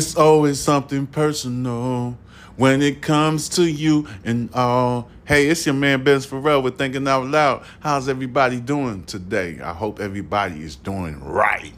It's 0.00 0.16
always 0.16 0.58
something 0.58 1.06
personal 1.06 2.16
when 2.56 2.80
it 2.80 3.02
comes 3.02 3.50
to 3.50 3.70
you 3.70 4.08
and 4.24 4.48
all. 4.54 5.10
Hey, 5.26 5.48
it's 5.48 5.66
your 5.66 5.74
man 5.74 6.04
Ben 6.04 6.20
Farrell 6.20 6.62
with 6.62 6.78
Thinking 6.78 7.06
Out 7.06 7.26
Loud. 7.26 7.64
How's 7.80 8.08
everybody 8.08 8.60
doing 8.60 9.04
today? 9.04 9.60
I 9.60 9.74
hope 9.74 10.00
everybody 10.00 10.62
is 10.62 10.74
doing 10.74 11.22
right. 11.22 11.74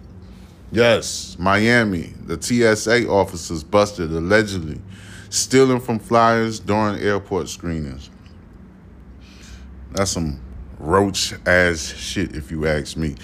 Yes, 0.70 1.36
Miami. 1.36 2.12
The 2.24 2.40
TSA 2.40 3.08
officers 3.08 3.64
busted 3.64 4.12
allegedly 4.12 4.80
stealing 5.28 5.80
from 5.80 5.98
flyers 5.98 6.60
during 6.60 7.02
airport 7.02 7.48
screenings. 7.48 8.08
That's 9.90 10.12
some 10.12 10.40
roach 10.78 11.34
ass 11.44 11.92
shit, 11.96 12.36
if 12.36 12.52
you 12.52 12.68
ask 12.68 12.96
me. 12.96 13.16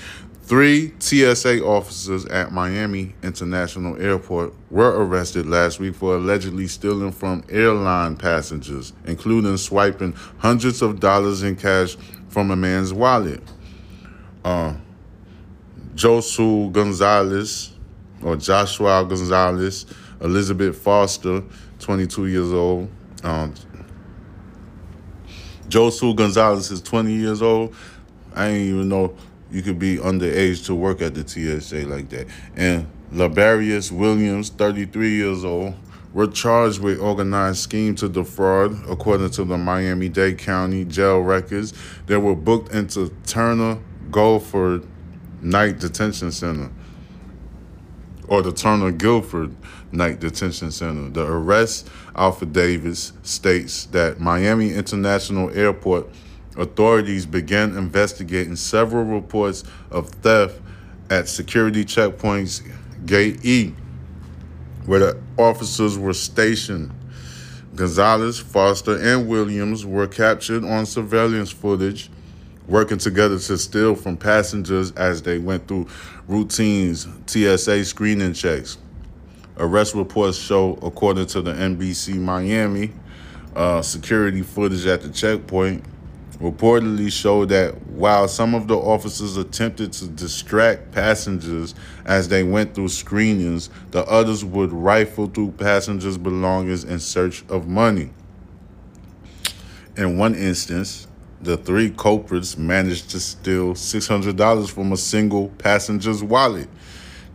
Three 0.49 0.95
TSA 0.99 1.63
officers 1.63 2.25
at 2.25 2.53
Miami 2.53 3.15
International 3.23 4.01
Airport 4.01 4.55
were 4.71 5.05
arrested 5.05 5.45
last 5.45 5.79
week 5.79 5.95
for 5.95 6.15
allegedly 6.17 6.67
stealing 6.69 7.13
from 7.13 7.45
airline 7.51 8.17
passengers, 8.17 8.95
including 9.05 9.59
swiping 9.59 10.15
hundreds 10.39 10.81
of 10.81 11.01
dollars 11.01 11.43
in 11.43 11.55
cash 11.55 11.99
from 12.31 12.51
a 12.51 12.57
man's 12.57 12.95
wallet. 12.95 13.43
Uh, 14.43 14.73
Josu 15.95 16.73
Gonzalez, 16.73 17.75
or 18.23 18.35
Joshua 18.37 19.05
Gonzalez, 19.05 19.85
Elizabeth 20.23 20.79
Foster, 20.79 21.45
22 21.81 22.27
years 22.29 22.55
old. 22.55 22.89
Um, 23.23 23.53
Josu 25.69 26.17
Gonzalez 26.17 26.71
is 26.71 26.81
20 26.81 27.13
years 27.13 27.43
old. 27.43 27.75
I 28.35 28.49
didn't 28.49 28.69
even 28.69 28.89
know 28.89 29.15
you 29.51 29.63
could 29.63 29.79
be 29.79 29.97
underage 29.97 30.67
to 30.67 30.75
work 30.75 31.01
at 31.01 31.15
the 31.15 31.27
TSA 31.27 31.87
like 31.87 32.09
that. 32.11 32.27
And 32.57 32.87
Labarius 33.13 33.91
Williams, 33.91 34.51
33 34.51 35.11
years 35.11 35.45
old, 35.45 35.75
were 36.13 36.27
charged 36.27 36.81
with 36.81 37.01
organized 37.01 37.59
scheme 37.59 37.95
to 37.95 38.09
defraud, 38.09 38.73
according 38.89 39.31
to 39.31 39.45
the 39.45 39.57
Miami-Dade 39.57 40.39
County 40.39 40.85
jail 40.85 41.21
records. 41.21 41.73
They 42.07 42.17
were 42.17 42.35
booked 42.35 42.73
into 42.73 43.15
Turner 43.27 43.79
Guilford 44.11 44.87
Knight 45.41 45.79
Detention 45.79 46.33
Center, 46.33 46.71
or 48.27 48.43
the 48.43 48.53
Turner 48.53 48.91
Guilford 48.91 49.55
Knight 49.93 50.21
Detention 50.21 50.71
Center. 50.71 51.11
The 51.11 51.27
arrest 51.27 51.89
affidavit 52.17 52.97
states 53.23 53.87
that 53.87 54.21
Miami 54.21 54.73
International 54.73 55.51
Airport 55.57 56.09
authorities 56.59 57.25
began 57.25 57.77
investigating 57.77 58.57
several 58.57 59.05
reports 59.05 59.65
of 59.91 60.11
theft 60.11 60.61
at 61.11 61.29
security 61.29 61.85
checkpoints 61.85 62.63
Gate 63.07 63.45
E, 63.45 63.75
where 64.87 65.01
the 65.01 65.21
officers 65.39 65.97
were 65.97 66.13
stationed. 66.13 66.91
Gonzalez, 67.75 68.41
Foster, 68.41 68.99
and 68.99 69.29
Williams 69.29 69.87
were 69.87 70.09
captured 70.09 70.65
on 70.65 70.85
surveillance 70.85 71.51
footage 71.51 72.11
working 72.67 72.99
together 72.99 73.39
to 73.39 73.57
steal 73.57 73.95
from 73.95 74.17
passengers 74.17 74.91
as 74.93 75.23
they 75.23 75.39
went 75.39 75.67
through 75.67 75.87
routines 76.27 77.07
TSA 77.27 77.85
screening 77.85 78.35
checks. 78.35 78.77
Arrest 79.57 79.95
reports 79.95 80.37
show, 80.37 80.79
according 80.83 81.27
to 81.27 81.41
the 81.41 81.53
NBC 81.53 82.17
Miami, 82.17 82.93
uh, 83.57 83.81
security 83.81 84.43
footage 84.43 84.87
at 84.87 85.01
the 85.01 85.09
checkpoint 85.09 85.85
reportedly 86.41 87.11
showed 87.11 87.49
that 87.49 87.75
while 87.89 88.29
some 88.29 88.55
of 88.55 88.69
the 88.69 88.77
officers 88.77 89.37
attempted 89.37 89.93
to 89.93 90.07
distract 90.07 90.93
passengers 90.93 91.75
as 92.05 92.29
they 92.29 92.45
went 92.45 92.75
through 92.75 92.89
screenings, 92.89 93.71
the 93.91 94.05
others 94.07 94.45
would 94.45 94.73
rifle 94.73 95.27
through 95.27 95.51
passengers' 95.53 96.17
belongings 96.17 96.85
in 96.85 97.01
search 97.01 97.45
of 97.49 97.67
money. 97.67 98.11
In 99.97 100.17
one 100.17 100.37
instance, 100.37 101.09
the 101.41 101.57
three 101.57 101.91
culprits 101.91 102.57
managed 102.57 103.11
to 103.11 103.21
steal 103.21 103.75
$600 103.75 104.71
from 104.71 104.93
a 104.93 104.97
single 104.97 105.49
passenger's 105.59 106.23
wallet. 106.23 106.69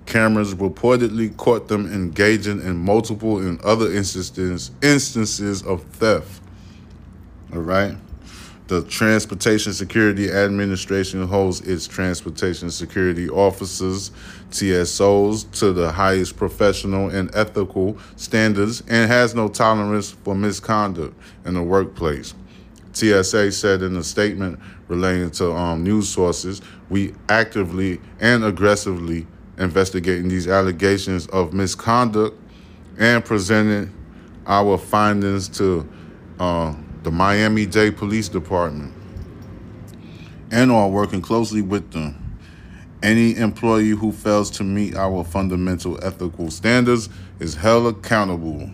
Cameras 0.06 0.54
reportedly 0.54 1.36
caught 1.36 1.68
them 1.68 1.92
engaging 1.92 2.62
in 2.62 2.78
multiple 2.78 3.40
and 3.40 3.60
other 3.62 3.94
instances 3.94 4.72
instances 4.82 5.64
of 5.64 5.84
theft. 5.84 6.42
All 7.54 7.62
right. 7.62 7.96
The 8.74 8.82
Transportation 8.82 9.72
Security 9.72 10.32
Administration 10.32 11.28
holds 11.28 11.62
its 11.62 11.86
transportation 11.86 12.72
security 12.72 13.30
officers, 13.30 14.10
TSOs, 14.50 15.52
to 15.60 15.74
the 15.74 15.92
highest 15.92 16.38
professional 16.38 17.10
and 17.10 17.30
ethical 17.36 18.00
standards 18.16 18.82
and 18.88 19.12
has 19.12 19.36
no 19.36 19.48
tolerance 19.48 20.10
for 20.10 20.34
misconduct 20.34 21.16
in 21.46 21.54
the 21.54 21.62
workplace. 21.62 22.34
TSA 22.94 23.52
said 23.52 23.84
in 23.84 23.96
a 23.96 24.04
statement 24.04 24.60
relating 24.88 25.30
to 25.30 25.52
um, 25.52 25.84
news 25.84 26.10
sources, 26.10 26.60
we 26.90 27.14
actively 27.30 28.02
and 28.22 28.44
aggressively 28.44 29.28
investigating 29.60 30.30
these 30.30 30.48
allegations 30.48 31.28
of 31.28 31.54
misconduct 31.54 32.36
and 32.98 33.24
presented 33.24 33.92
our 34.48 34.80
findings 34.80 35.48
to 35.48 35.88
uh, 36.40 36.74
the 37.04 37.12
Miami 37.12 37.66
Dade 37.66 37.98
Police 37.98 38.30
Department 38.30 38.94
and 40.52 40.72
are 40.72 40.90
working 40.90 41.22
closely 41.22 41.62
with 41.62 41.92
them. 41.92 42.20
Any 43.02 43.36
employee 43.36 43.90
who 43.90 44.12
fails 44.14 44.50
to 44.52 44.64
meet 44.64 44.96
our 44.96 45.24
fundamental 45.24 46.02
ethical 46.04 46.50
standards 46.50 47.10
is 47.40 47.56
held 47.56 47.98
accountable. 47.98 48.70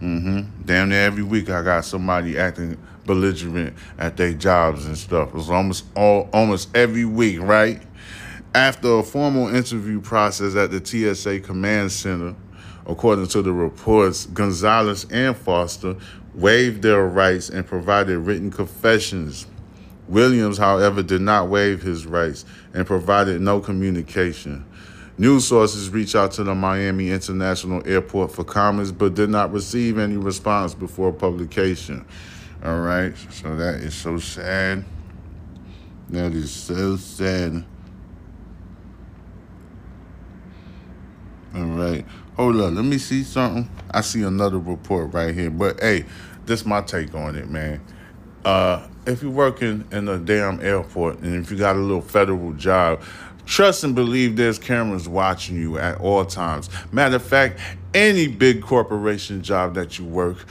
Mm-hmm. 0.00 0.62
Damn 0.64 0.88
near 0.90 1.04
every 1.04 1.24
week 1.24 1.50
I 1.50 1.62
got 1.62 1.84
somebody 1.84 2.38
acting 2.38 2.78
belligerent 3.04 3.76
at 3.98 4.16
their 4.16 4.32
jobs 4.32 4.86
and 4.86 4.96
stuff. 4.96 5.34
It's 5.34 5.50
almost 5.50 5.84
all 5.96 6.30
almost 6.32 6.74
every 6.76 7.04
week, 7.04 7.40
right? 7.40 7.82
After 8.54 8.98
a 8.98 9.02
formal 9.02 9.54
interview 9.54 10.00
process 10.00 10.54
at 10.54 10.70
the 10.70 10.84
TSA 10.84 11.40
Command 11.40 11.90
Center, 11.90 12.34
according 12.86 13.26
to 13.28 13.42
the 13.42 13.52
reports, 13.52 14.26
Gonzalez 14.26 15.06
and 15.10 15.36
Foster 15.36 15.96
waived 16.38 16.82
their 16.82 17.04
rights 17.04 17.48
and 17.50 17.66
provided 17.66 18.16
written 18.18 18.50
confessions. 18.50 19.46
Williams, 20.06 20.56
however, 20.56 21.02
did 21.02 21.20
not 21.20 21.48
waive 21.48 21.82
his 21.82 22.06
rights 22.06 22.44
and 22.72 22.86
provided 22.86 23.40
no 23.40 23.60
communication. 23.60 24.64
News 25.18 25.48
sources 25.48 25.90
reached 25.90 26.14
out 26.14 26.30
to 26.32 26.44
the 26.44 26.54
Miami 26.54 27.10
International 27.10 27.82
Airport 27.86 28.30
for 28.30 28.44
comments 28.44 28.92
but 28.92 29.14
did 29.14 29.28
not 29.30 29.52
receive 29.52 29.98
any 29.98 30.16
response 30.16 30.74
before 30.74 31.12
publication. 31.12 32.04
All 32.64 32.78
right, 32.78 33.12
so 33.30 33.56
that 33.56 33.76
is 33.76 33.94
so 33.94 34.18
sad. 34.18 34.84
That 36.10 36.32
is 36.32 36.52
so 36.52 36.96
sad. 36.96 37.64
All 41.54 41.64
right, 41.64 42.04
hold 42.36 42.56
up, 42.56 42.74
let 42.74 42.84
me 42.84 42.98
see 42.98 43.22
something. 43.22 43.68
I 43.90 44.02
see 44.02 44.22
another 44.22 44.58
report 44.58 45.12
right 45.14 45.34
here, 45.34 45.50
but 45.50 45.80
hey, 45.80 46.04
this 46.46 46.66
my 46.66 46.82
take 46.82 47.14
on 47.14 47.36
it, 47.36 47.48
man. 47.48 47.80
Uh, 48.44 48.86
if 49.06 49.22
you're 49.22 49.30
working 49.30 49.86
in 49.90 50.08
a 50.08 50.18
damn 50.18 50.60
airport 50.60 51.18
and 51.20 51.42
if 51.42 51.50
you 51.50 51.56
got 51.56 51.76
a 51.76 51.78
little 51.78 52.02
federal 52.02 52.52
job, 52.52 53.02
trust 53.46 53.82
and 53.82 53.94
believe 53.94 54.36
there's 54.36 54.58
cameras 54.58 55.08
watching 55.08 55.56
you 55.56 55.78
at 55.78 55.98
all 56.00 56.24
times. 56.24 56.68
Matter 56.92 57.16
of 57.16 57.22
fact, 57.22 57.58
any 57.94 58.28
big 58.28 58.62
corporation 58.62 59.42
job 59.42 59.74
that 59.74 59.98
you 59.98 60.04
work 60.04 60.44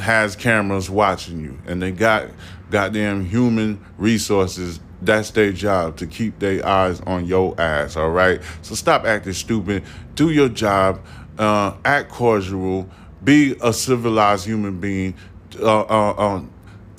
has 0.00 0.34
cameras 0.34 0.90
watching 0.90 1.40
you, 1.40 1.58
and 1.66 1.80
they 1.80 1.92
got 1.92 2.28
goddamn 2.70 3.24
human 3.24 3.84
resources. 3.98 4.80
That's 5.02 5.30
their 5.30 5.52
job 5.52 5.96
to 5.98 6.06
keep 6.06 6.38
their 6.38 6.64
eyes 6.66 7.00
on 7.02 7.24
your 7.24 7.58
ass. 7.60 7.96
All 7.96 8.10
right, 8.10 8.40
so 8.62 8.74
stop 8.74 9.04
acting 9.04 9.32
stupid. 9.32 9.84
Do 10.14 10.30
your 10.30 10.48
job. 10.48 11.00
Uh, 11.38 11.74
act 11.84 12.10
cordial. 12.10 12.88
Be 13.24 13.56
a 13.62 13.72
civilized 13.72 14.46
human 14.46 14.80
being 14.80 15.14
uh, 15.58 15.80
uh, 15.80 16.14
um, 16.16 16.50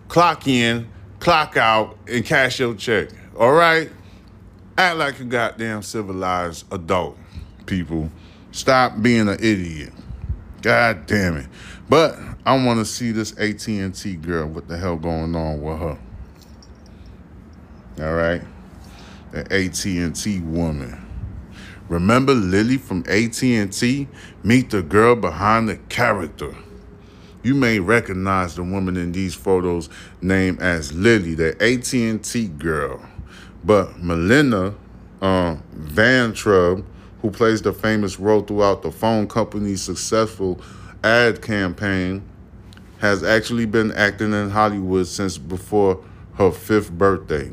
clock 0.07 0.47
in, 0.47 0.87
clock 1.19 1.57
out, 1.57 1.97
and 2.07 2.25
cash 2.25 2.59
your 2.59 2.75
check. 2.75 3.09
All 3.37 3.53
right? 3.53 3.89
Act 4.77 4.97
like 4.97 5.19
a 5.19 5.23
goddamn 5.23 5.83
civilized 5.83 6.65
adult, 6.71 7.17
people. 7.65 8.09
Stop 8.51 9.01
being 9.01 9.29
an 9.29 9.37
idiot. 9.39 9.93
God 10.61 11.05
damn 11.05 11.37
it. 11.37 11.47
But 11.89 12.17
I 12.45 12.55
want 12.65 12.79
to 12.79 12.85
see 12.85 13.11
this 13.11 13.37
AT&T 13.37 14.15
girl. 14.17 14.47
What 14.47 14.67
the 14.67 14.77
hell 14.77 14.95
going 14.95 15.35
on 15.35 15.61
with 15.61 15.79
her? 15.79 15.99
All 17.99 18.13
right? 18.13 18.41
The 19.31 19.41
AT&T 19.51 20.39
woman. 20.41 21.05
Remember 21.89 22.33
Lily 22.33 22.77
from 22.77 23.03
AT&T? 23.07 24.07
Meet 24.43 24.69
the 24.69 24.81
girl 24.81 25.15
behind 25.15 25.67
the 25.67 25.77
character. 25.89 26.55
You 27.43 27.55
may 27.55 27.79
recognize 27.79 28.55
the 28.55 28.63
woman 28.63 28.97
in 28.97 29.11
these 29.11 29.33
photos 29.33 29.89
named 30.21 30.61
as 30.61 30.93
Lily, 30.93 31.33
the 31.33 31.61
AT&T 31.61 32.47
girl. 32.49 33.01
But 33.63 33.99
Melinda 33.99 34.75
uh, 35.21 35.57
Van 35.73 36.33
Trub, 36.33 36.83
who 37.21 37.31
plays 37.31 37.61
the 37.61 37.73
famous 37.73 38.19
role 38.19 38.41
throughout 38.41 38.81
the 38.81 38.91
phone 38.91 39.27
company's 39.27 39.81
successful 39.81 40.61
ad 41.03 41.41
campaign, 41.41 42.23
has 42.99 43.23
actually 43.23 43.65
been 43.65 43.91
acting 43.93 44.33
in 44.33 44.49
Hollywood 44.49 45.07
since 45.07 45.37
before 45.37 46.03
her 46.35 46.51
fifth 46.51 46.91
birthday. 46.91 47.51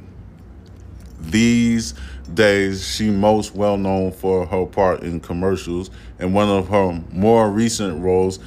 These 1.21 1.95
days, 2.33 2.87
she 2.87 3.11
most 3.11 3.55
well 3.55 3.77
known 3.77 4.13
for 4.13 4.47
her 4.47 4.67
part 4.67 5.03
in 5.03 5.21
commercials 5.21 5.91
and 6.19 6.35
one 6.35 6.49
of 6.49 6.69
her 6.69 7.03
more 7.13 7.51
recent 7.51 8.01
roles 8.03 8.39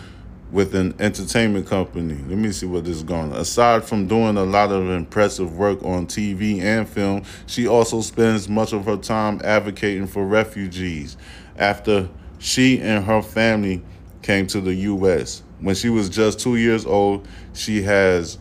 with 0.51 0.75
an 0.75 0.93
entertainment 0.99 1.65
company. 1.65 2.15
Let 2.27 2.37
me 2.37 2.51
see 2.51 2.65
what 2.65 2.83
this 2.83 2.97
is 2.97 3.03
going. 3.03 3.31
Aside 3.31 3.85
from 3.85 4.07
doing 4.07 4.37
a 4.37 4.43
lot 4.43 4.71
of 4.71 4.89
impressive 4.89 5.57
work 5.57 5.81
on 5.83 6.07
TV 6.07 6.61
and 6.61 6.87
film, 6.87 7.23
she 7.45 7.67
also 7.67 8.01
spends 8.01 8.49
much 8.49 8.73
of 8.73 8.85
her 8.85 8.97
time 8.97 9.39
advocating 9.43 10.07
for 10.07 10.25
refugees. 10.25 11.15
After 11.57 12.09
she 12.39 12.79
and 12.81 13.05
her 13.05 13.21
family 13.21 13.83
came 14.21 14.47
to 14.47 14.61
the 14.61 14.73
U.S. 14.73 15.41
when 15.59 15.75
she 15.75 15.89
was 15.89 16.09
just 16.09 16.39
two 16.39 16.57
years 16.57 16.85
old, 16.85 17.27
she 17.53 17.83
has 17.83 18.37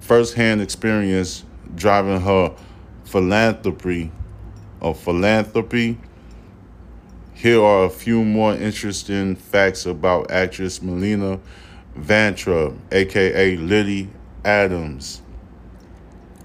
firsthand 0.00 0.60
experience 0.60 1.44
driving 1.74 2.20
her 2.20 2.54
philanthropy 3.06 4.10
or 4.80 4.94
philanthropy 4.94 5.98
here 7.36 7.62
are 7.62 7.84
a 7.84 7.90
few 7.90 8.24
more 8.24 8.54
interesting 8.54 9.36
facts 9.36 9.84
about 9.84 10.30
actress 10.30 10.80
Melina 10.80 11.38
Vantrub, 11.94 12.78
aka 12.90 13.56
Lily 13.56 14.08
Adams. 14.42 15.20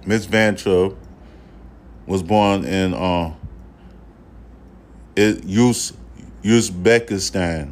Miss 0.06 0.26
Vantrub 0.26 0.98
was 2.06 2.22
born 2.22 2.66
in 2.66 2.94
uh, 2.94 3.34
Uz- 5.18 5.94
Uzbekistan. 6.44 7.72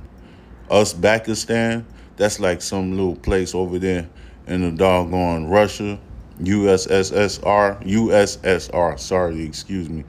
Uzbekistan, 0.69 1.83
that's 2.15 2.39
like 2.39 2.61
some 2.61 2.91
little 2.91 3.17
place 3.17 3.53
over 3.53 3.77
there 3.79 4.07
in 4.47 4.61
the 4.61 4.71
doggone 4.71 5.47
Russia. 5.47 5.99
USSR, 6.41 7.85
USSR, 7.85 8.99
sorry, 8.99 9.43
excuse 9.43 9.89
me, 9.89 10.05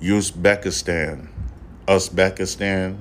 Uzbekistan. 0.00 1.28
Uzbekistan. 1.86 2.96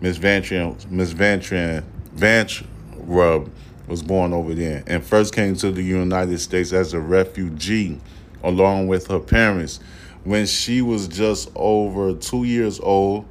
Miss 0.00 0.18
Vantran, 0.18 0.90
Miss 0.90 1.14
Vantran, 1.14 1.84
Vantrub 2.16 3.50
was 3.86 4.02
born 4.02 4.32
over 4.32 4.52
there 4.52 4.82
and 4.86 5.04
first 5.04 5.32
came 5.32 5.54
to 5.56 5.70
the 5.70 5.82
United 5.82 6.38
States 6.40 6.72
as 6.72 6.92
a 6.92 6.98
refugee 7.00 8.00
along 8.42 8.88
with 8.88 9.06
her 9.06 9.20
parents. 9.20 9.78
When 10.24 10.46
she 10.46 10.82
was 10.82 11.06
just 11.06 11.50
over 11.54 12.14
two 12.14 12.44
years 12.44 12.80
old, 12.80 13.26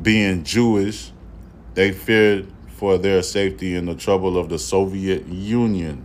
being 0.00 0.44
Jewish, 0.44 1.12
they 1.74 1.92
feared 1.92 2.46
for 2.68 2.96
their 2.98 3.22
safety 3.22 3.74
in 3.74 3.86
the 3.86 3.94
trouble 3.94 4.38
of 4.38 4.48
the 4.48 4.58
Soviet 4.58 5.26
Union. 5.26 6.04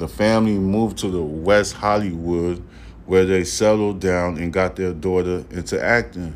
The 0.00 0.08
family 0.08 0.58
moved 0.58 0.96
to 0.98 1.08
the 1.08 1.20
West 1.20 1.74
Hollywood 1.74 2.64
where 3.04 3.26
they 3.26 3.44
settled 3.44 4.00
down 4.00 4.38
and 4.38 4.50
got 4.50 4.76
their 4.76 4.94
daughter 4.94 5.44
into 5.50 5.78
acting. 5.78 6.34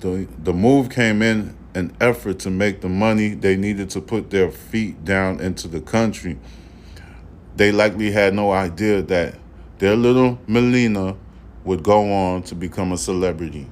The, 0.00 0.28
the 0.42 0.52
move 0.52 0.90
came 0.90 1.22
in 1.22 1.56
an 1.74 1.96
effort 2.02 2.38
to 2.40 2.50
make 2.50 2.82
the 2.82 2.90
money 2.90 3.30
they 3.30 3.56
needed 3.56 3.88
to 3.90 4.02
put 4.02 4.28
their 4.28 4.50
feet 4.50 5.06
down 5.06 5.40
into 5.40 5.68
the 5.68 5.80
country. 5.80 6.38
They 7.56 7.72
likely 7.72 8.10
had 8.10 8.34
no 8.34 8.52
idea 8.52 9.00
that 9.00 9.36
their 9.78 9.96
little 9.96 10.38
Melina 10.46 11.16
would 11.64 11.82
go 11.82 12.12
on 12.12 12.42
to 12.42 12.54
become 12.54 12.92
a 12.92 12.98
celebrity. 12.98 13.70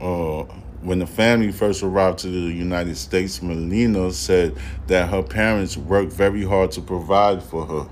Uh, 0.00 0.44
when 0.84 0.98
the 0.98 1.06
family 1.06 1.50
first 1.50 1.82
arrived 1.82 2.18
to 2.18 2.26
the 2.28 2.54
United 2.54 2.96
States, 2.96 3.40
Melina 3.42 4.12
said 4.12 4.54
that 4.86 5.08
her 5.08 5.22
parents 5.22 5.78
worked 5.78 6.12
very 6.12 6.44
hard 6.44 6.72
to 6.72 6.82
provide 6.82 7.42
for 7.42 7.64
her. 7.64 7.88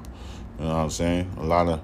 You 0.59 0.65
know 0.67 0.75
what 0.75 0.77
I'm 0.77 0.91
saying? 0.91 1.31
A 1.39 1.43
lot 1.43 1.69
of 1.69 1.81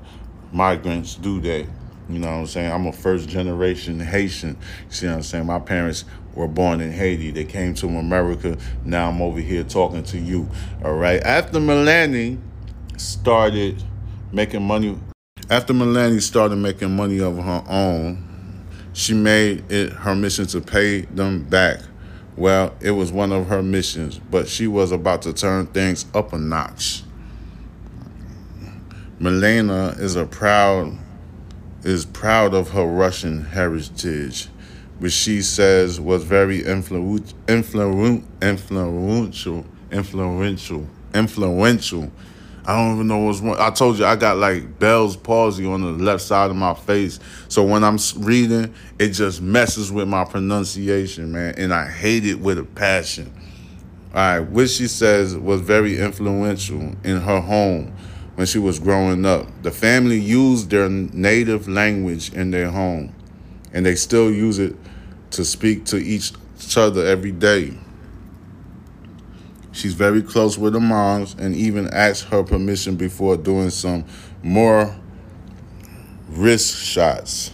migrants 0.53 1.15
do 1.15 1.41
that. 1.41 1.67
You 2.11 2.19
know 2.19 2.27
what 2.27 2.35
I'm 2.35 2.47
saying? 2.47 2.71
I'm 2.71 2.87
a 2.87 2.93
first 2.93 3.27
generation 3.27 3.99
Haitian. 4.01 4.59
You 4.87 4.93
see 4.93 5.07
what 5.07 5.15
I'm 5.15 5.23
saying? 5.23 5.47
My 5.47 5.59
parents 5.59 6.05
were 6.35 6.47
born 6.47 6.83
in 6.83 6.93
Haiti. 6.93 7.31
They 7.31 7.45
came 7.45 7.73
to 7.75 7.87
America. 7.87 8.59
Now 8.85 9.09
I'm 9.09 9.23
over 9.23 9.41
here 9.41 9.65
talking 9.65 10.03
to 10.05 10.19
you. 10.19 10.49
All 10.85 10.95
right. 10.95 11.23
After 11.23 11.59
Melanie 11.59 12.39
started 12.99 13.83
making 14.31 14.63
money, 14.63 14.99
after 15.49 15.73
Melanie 15.73 16.21
started 16.21 16.57
making 16.57 16.95
money 16.95 17.21
of 17.21 17.39
her 17.43 17.65
own, 17.67 18.28
she 18.99 19.15
made 19.15 19.71
it 19.71 19.93
her 19.93 20.13
mission 20.17 20.45
to 20.45 20.61
pay 20.61 21.03
them 21.03 21.45
back. 21.45 21.79
Well, 22.37 22.75
it 22.81 22.91
was 22.91 23.13
one 23.13 23.31
of 23.31 23.47
her 23.47 23.63
missions, 23.63 24.19
but 24.19 24.49
she 24.49 24.67
was 24.67 24.91
about 24.91 25.23
to 25.23 25.33
turn 25.33 25.67
things 25.69 26.05
up 26.15 26.33
a 26.33 26.39
notch. 26.39 27.05
Melena 29.21 29.97
is 30.01 30.17
a 30.17 30.27
proud 30.27 30.99
is 31.85 32.07
proud 32.07 32.55
of 32.55 32.71
her 32.71 32.85
Russian 32.85 33.45
heritage, 33.45 34.49
which 34.99 35.13
she 35.13 35.43
says 35.43 36.01
was 36.01 36.25
very 36.25 36.63
influ- 36.63 37.33
influ- 37.47 38.25
influential, 38.43 39.65
influential, 39.93 40.89
influential. 41.15 42.11
I 42.67 42.77
don't 42.77 42.95
even 42.97 43.07
know 43.07 43.19
what's 43.19 43.41
wrong. 43.41 43.57
I 43.59 43.71
told 43.71 43.99
you 43.99 44.05
I 44.05 44.17
got 44.17 44.37
like 44.37 44.79
Bell's 44.79 45.17
palsy 45.17 45.65
on 45.67 45.81
the 45.81 46.05
left 46.05 46.23
side 46.23 46.51
of 46.51 46.57
my 46.57 46.75
face. 46.75 47.19
So 47.49 47.65
when 47.65 47.83
I'm 47.83 47.99
reading, 48.19 48.75
it 48.99 49.11
just 49.11 49.41
messes 49.41 49.91
with 49.91 50.07
my 50.07 50.25
pronunciation, 50.25 51.33
man. 51.33 51.55
And 51.57 51.73
I 51.73 51.89
hate 51.89 52.27
it 52.27 52.41
with 52.41 52.59
a 52.59 52.65
passion. 52.65 53.33
All 54.15 54.15
right, 54.15 54.41
which 54.41 54.71
she 54.71 54.89
says 54.89 55.37
was 55.37 55.61
very 55.61 55.99
influential 55.99 56.95
in 57.05 57.21
her 57.21 57.41
home 57.41 57.95
when 58.37 58.47
she 58.47 58.59
was 58.59 58.79
growing 58.79 59.27
up. 59.27 59.47
The 59.63 59.71
family 59.71 60.19
used 60.19 60.71
their 60.71 60.89
native 60.89 61.69
language 61.69 62.33
in 62.33 62.51
their 62.51 62.71
home, 62.71 63.15
and 63.73 63.85
they 63.85 63.95
still 63.97 64.31
use 64.31 64.59
it 64.59 64.77
to 65.33 65.45
speak 65.45 65.85
to 65.87 65.97
each 65.97 66.33
other 66.77 67.05
every 67.07 67.33
day. 67.33 67.77
She's 69.79 69.95
very 69.95 70.23
close 70.23 70.59
with 70.59 70.75
her 70.75 70.81
moms 70.81 71.37
and 71.39 71.55
even 71.55 71.87
asked 71.95 72.25
her 72.25 72.43
permission 72.43 72.97
before 72.97 73.37
doing 73.37 73.71
some 73.71 74.05
more 74.43 74.93
wrist 76.31 76.85
shots. 76.85 77.53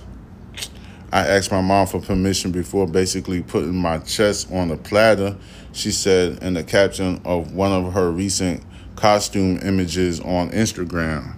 I 1.13 1.27
asked 1.27 1.53
my 1.53 1.61
mom 1.61 1.87
for 1.87 2.01
permission 2.01 2.51
before 2.51 2.87
basically 2.87 3.43
putting 3.43 3.77
my 3.77 3.99
chest 3.99 4.51
on 4.51 4.71
a 4.71 4.79
platter, 4.79 5.37
she 5.75 5.93
said 5.93 6.43
in 6.43 6.55
the 6.55 6.65
caption 6.65 7.21
of 7.27 7.53
one 7.53 7.73
of 7.73 7.93
her 7.93 8.11
recent 8.11 8.63
costume 8.97 9.59
images 9.63 10.19
on 10.21 10.49
Instagram. 10.49 11.35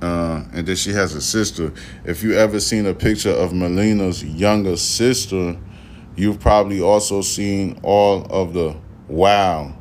Uh, 0.00 0.42
and 0.54 0.66
then 0.66 0.76
she 0.76 0.92
has 0.92 1.14
a 1.14 1.20
sister. 1.20 1.70
If 2.06 2.22
you 2.22 2.32
ever 2.32 2.58
seen 2.58 2.86
a 2.86 2.94
picture 2.94 3.28
of 3.28 3.52
Melina's 3.52 4.24
younger 4.24 4.78
sister, 4.78 5.58
you've 6.16 6.40
probably 6.40 6.80
also 6.80 7.22
seen 7.22 7.78
all 7.82 8.24
of 8.30 8.52
the 8.52 8.76
wow. 9.08 9.76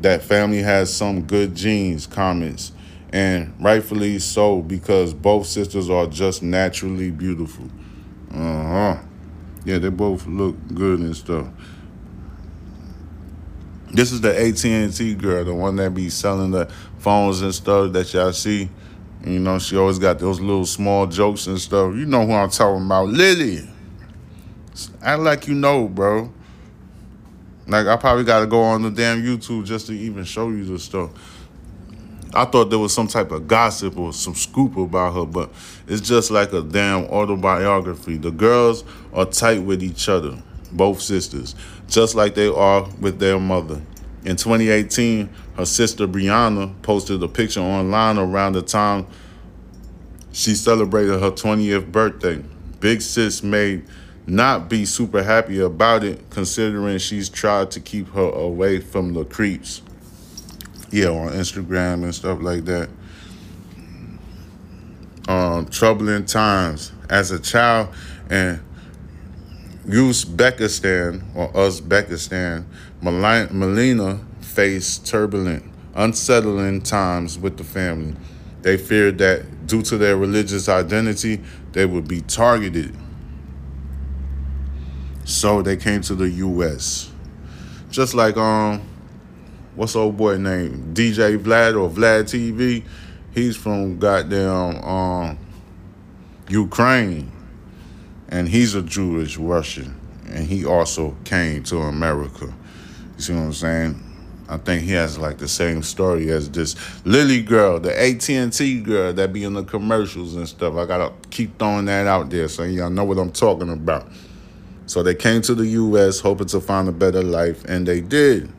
That 0.00 0.22
family 0.22 0.62
has 0.62 0.94
some 0.94 1.22
good 1.22 1.54
genes 1.54 2.06
comments, 2.06 2.72
and 3.12 3.54
rightfully 3.58 4.18
so 4.18 4.60
because 4.60 5.14
both 5.14 5.46
sisters 5.46 5.88
are 5.88 6.06
just 6.06 6.42
naturally 6.42 7.10
beautiful. 7.10 7.70
Uh 8.30 8.36
huh. 8.36 8.96
Yeah, 9.64 9.78
they 9.78 9.88
both 9.88 10.26
look 10.26 10.56
good 10.74 11.00
and 11.00 11.16
stuff. 11.16 11.48
This 13.92 14.12
is 14.12 14.20
the 14.20 14.38
AT&T 14.38 15.14
girl, 15.14 15.44
the 15.44 15.54
one 15.54 15.76
that 15.76 15.94
be 15.94 16.10
selling 16.10 16.50
the 16.50 16.70
phones 16.98 17.40
and 17.40 17.54
stuff 17.54 17.92
that 17.92 18.12
y'all 18.12 18.32
see. 18.32 18.68
You 19.24 19.40
know, 19.40 19.58
she 19.58 19.76
always 19.76 19.98
got 19.98 20.18
those 20.18 20.38
little 20.38 20.66
small 20.66 21.06
jokes 21.06 21.46
and 21.46 21.58
stuff. 21.58 21.94
You 21.94 22.04
know 22.04 22.26
who 22.26 22.32
I'm 22.32 22.50
talking 22.50 22.84
about. 22.84 23.08
Lily. 23.08 23.68
Act 25.02 25.22
like 25.22 25.46
you 25.46 25.54
know, 25.54 25.88
bro. 25.88 26.32
Like, 27.66 27.86
I 27.86 27.96
probably 27.96 28.24
got 28.24 28.40
to 28.40 28.46
go 28.46 28.60
on 28.62 28.82
the 28.82 28.90
damn 28.90 29.22
YouTube 29.22 29.66
just 29.66 29.88
to 29.88 29.92
even 29.92 30.24
show 30.24 30.50
you 30.50 30.64
the 30.64 30.78
stuff. 30.78 31.10
I 32.32 32.44
thought 32.44 32.70
there 32.70 32.78
was 32.78 32.92
some 32.92 33.08
type 33.08 33.32
of 33.32 33.48
gossip 33.48 33.96
or 33.98 34.12
some 34.12 34.34
scoop 34.34 34.76
about 34.76 35.14
her, 35.14 35.24
but 35.24 35.50
it's 35.88 36.06
just 36.06 36.30
like 36.30 36.52
a 36.52 36.62
damn 36.62 37.04
autobiography. 37.04 38.18
The 38.18 38.30
girls 38.30 38.84
are 39.12 39.24
tight 39.24 39.62
with 39.62 39.82
each 39.82 40.08
other 40.08 40.42
both 40.72 41.00
sisters, 41.00 41.54
just 41.88 42.14
like 42.14 42.34
they 42.34 42.48
are 42.48 42.88
with 43.00 43.18
their 43.18 43.38
mother. 43.38 43.80
In 44.24 44.36
2018, 44.36 45.28
her 45.56 45.64
sister 45.64 46.06
Brianna 46.06 46.74
posted 46.82 47.22
a 47.22 47.28
picture 47.28 47.60
online 47.60 48.18
around 48.18 48.52
the 48.52 48.62
time 48.62 49.06
she 50.32 50.54
celebrated 50.54 51.20
her 51.20 51.30
20th 51.30 51.90
birthday. 51.90 52.44
Big 52.80 53.00
Sis 53.00 53.42
may 53.42 53.82
not 54.26 54.68
be 54.68 54.84
super 54.84 55.22
happy 55.22 55.60
about 55.60 56.02
it, 56.02 56.30
considering 56.30 56.98
she's 56.98 57.28
tried 57.28 57.70
to 57.72 57.80
keep 57.80 58.08
her 58.10 58.30
away 58.30 58.80
from 58.80 59.14
the 59.14 59.24
creeps. 59.24 59.82
Yeah, 60.90 61.08
on 61.08 61.32
Instagram 61.32 62.02
and 62.02 62.14
stuff 62.14 62.40
like 62.40 62.64
that. 62.64 62.88
Um, 65.28 65.66
troubling 65.66 66.24
times 66.24 66.92
as 67.10 67.30
a 67.30 67.40
child 67.40 67.88
in 68.30 68.60
Uzbekistan 69.86 71.22
or 71.34 71.52
Uzbekistan, 71.52 72.64
Melina 73.00 74.20
faced 74.40 75.06
turbulent, 75.06 75.64
unsettling 75.94 76.82
times 76.82 77.38
with 77.38 77.56
the 77.56 77.64
family. 77.64 78.16
They 78.62 78.76
feared 78.76 79.18
that 79.18 79.66
due 79.66 79.82
to 79.82 79.98
their 79.98 80.16
religious 80.16 80.68
identity, 80.68 81.40
they 81.72 81.86
would 81.86 82.08
be 82.08 82.20
targeted. 82.22 82.96
So 85.26 85.60
they 85.60 85.76
came 85.76 86.02
to 86.02 86.14
the 86.14 86.28
U.S. 86.30 87.10
Just 87.90 88.14
like 88.14 88.36
um, 88.36 88.80
what's 89.74 89.96
old 89.96 90.16
boy 90.16 90.36
name 90.38 90.94
DJ 90.94 91.36
Vlad 91.36 91.74
or 91.74 91.90
Vlad 91.90 92.24
TV? 92.24 92.84
He's 93.34 93.56
from 93.56 93.98
goddamn 93.98 94.76
um, 94.84 95.38
Ukraine, 96.48 97.32
and 98.28 98.48
he's 98.48 98.76
a 98.76 98.82
Jewish 98.82 99.36
Russian, 99.36 100.00
and 100.28 100.46
he 100.46 100.64
also 100.64 101.16
came 101.24 101.64
to 101.64 101.78
America. 101.78 102.54
You 103.16 103.22
see 103.22 103.34
what 103.34 103.40
I'm 103.40 103.52
saying? 103.52 104.02
I 104.48 104.58
think 104.58 104.84
he 104.84 104.92
has 104.92 105.18
like 105.18 105.38
the 105.38 105.48
same 105.48 105.82
story 105.82 106.30
as 106.30 106.48
this 106.48 106.76
Lily 107.04 107.42
girl, 107.42 107.80
the 107.80 108.00
AT&T 108.00 108.80
girl 108.82 109.12
that 109.12 109.32
be 109.32 109.42
in 109.42 109.54
the 109.54 109.64
commercials 109.64 110.36
and 110.36 110.48
stuff. 110.48 110.76
I 110.76 110.86
gotta 110.86 111.12
keep 111.30 111.58
throwing 111.58 111.86
that 111.86 112.06
out 112.06 112.30
there 112.30 112.46
so 112.46 112.62
y'all 112.62 112.90
know 112.90 113.02
what 113.02 113.18
I'm 113.18 113.32
talking 113.32 113.70
about. 113.70 114.06
So 114.86 115.02
they 115.02 115.14
came 115.14 115.42
to 115.42 115.54
the 115.54 115.66
U.S. 115.66 116.20
hoping 116.20 116.46
to 116.48 116.60
find 116.60 116.88
a 116.88 116.92
better 116.92 117.22
life, 117.22 117.64
and 117.64 117.86
they 117.86 118.00
did. 118.00 118.52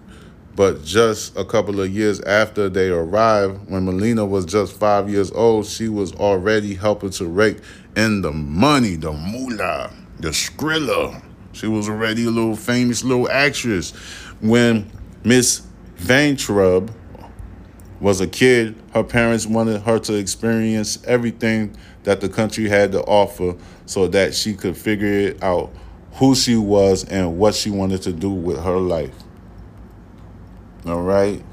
But 0.57 0.83
just 0.83 1.37
a 1.37 1.45
couple 1.45 1.79
of 1.79 1.89
years 1.89 2.19
after 2.21 2.67
they 2.67 2.89
arrived, 2.89 3.69
when 3.69 3.85
Melina 3.85 4.25
was 4.25 4.45
just 4.45 4.73
five 4.73 5.09
years 5.09 5.31
old, 5.31 5.67
she 5.67 5.87
was 5.87 6.13
already 6.15 6.73
helping 6.73 7.11
to 7.11 7.27
rake 7.27 7.59
in 7.95 8.21
the 8.21 8.31
money, 8.31 8.95
the 8.95 9.13
moolah, 9.13 9.93
the 10.19 10.29
skrilla. 10.29 11.23
She 11.53 11.67
was 11.67 11.87
already 11.87 12.25
a 12.25 12.31
little 12.31 12.55
famous 12.55 13.03
little 13.03 13.29
actress. 13.29 13.91
When 14.41 14.91
Miss 15.23 15.61
Vayntrub 15.97 16.91
was 17.99 18.19
a 18.19 18.27
kid, 18.27 18.75
her 18.93 19.03
parents 19.03 19.45
wanted 19.45 19.81
her 19.81 19.99
to 19.99 20.15
experience 20.15 21.03
everything 21.05 21.75
that 22.03 22.19
the 22.19 22.29
country 22.29 22.67
had 22.67 22.91
to 22.91 23.01
offer 23.03 23.55
so 23.85 24.07
that 24.07 24.33
she 24.33 24.53
could 24.53 24.75
figure 24.75 25.07
it 25.07 25.43
out 25.43 25.71
who 26.17 26.35
she 26.35 26.55
was 26.55 27.03
and 27.05 27.37
what 27.37 27.55
she 27.55 27.69
wanted 27.69 28.01
to 28.01 28.11
do 28.11 28.29
with 28.29 28.61
her 28.63 28.77
life. 28.77 29.13
All 30.85 31.01
right. 31.01 31.43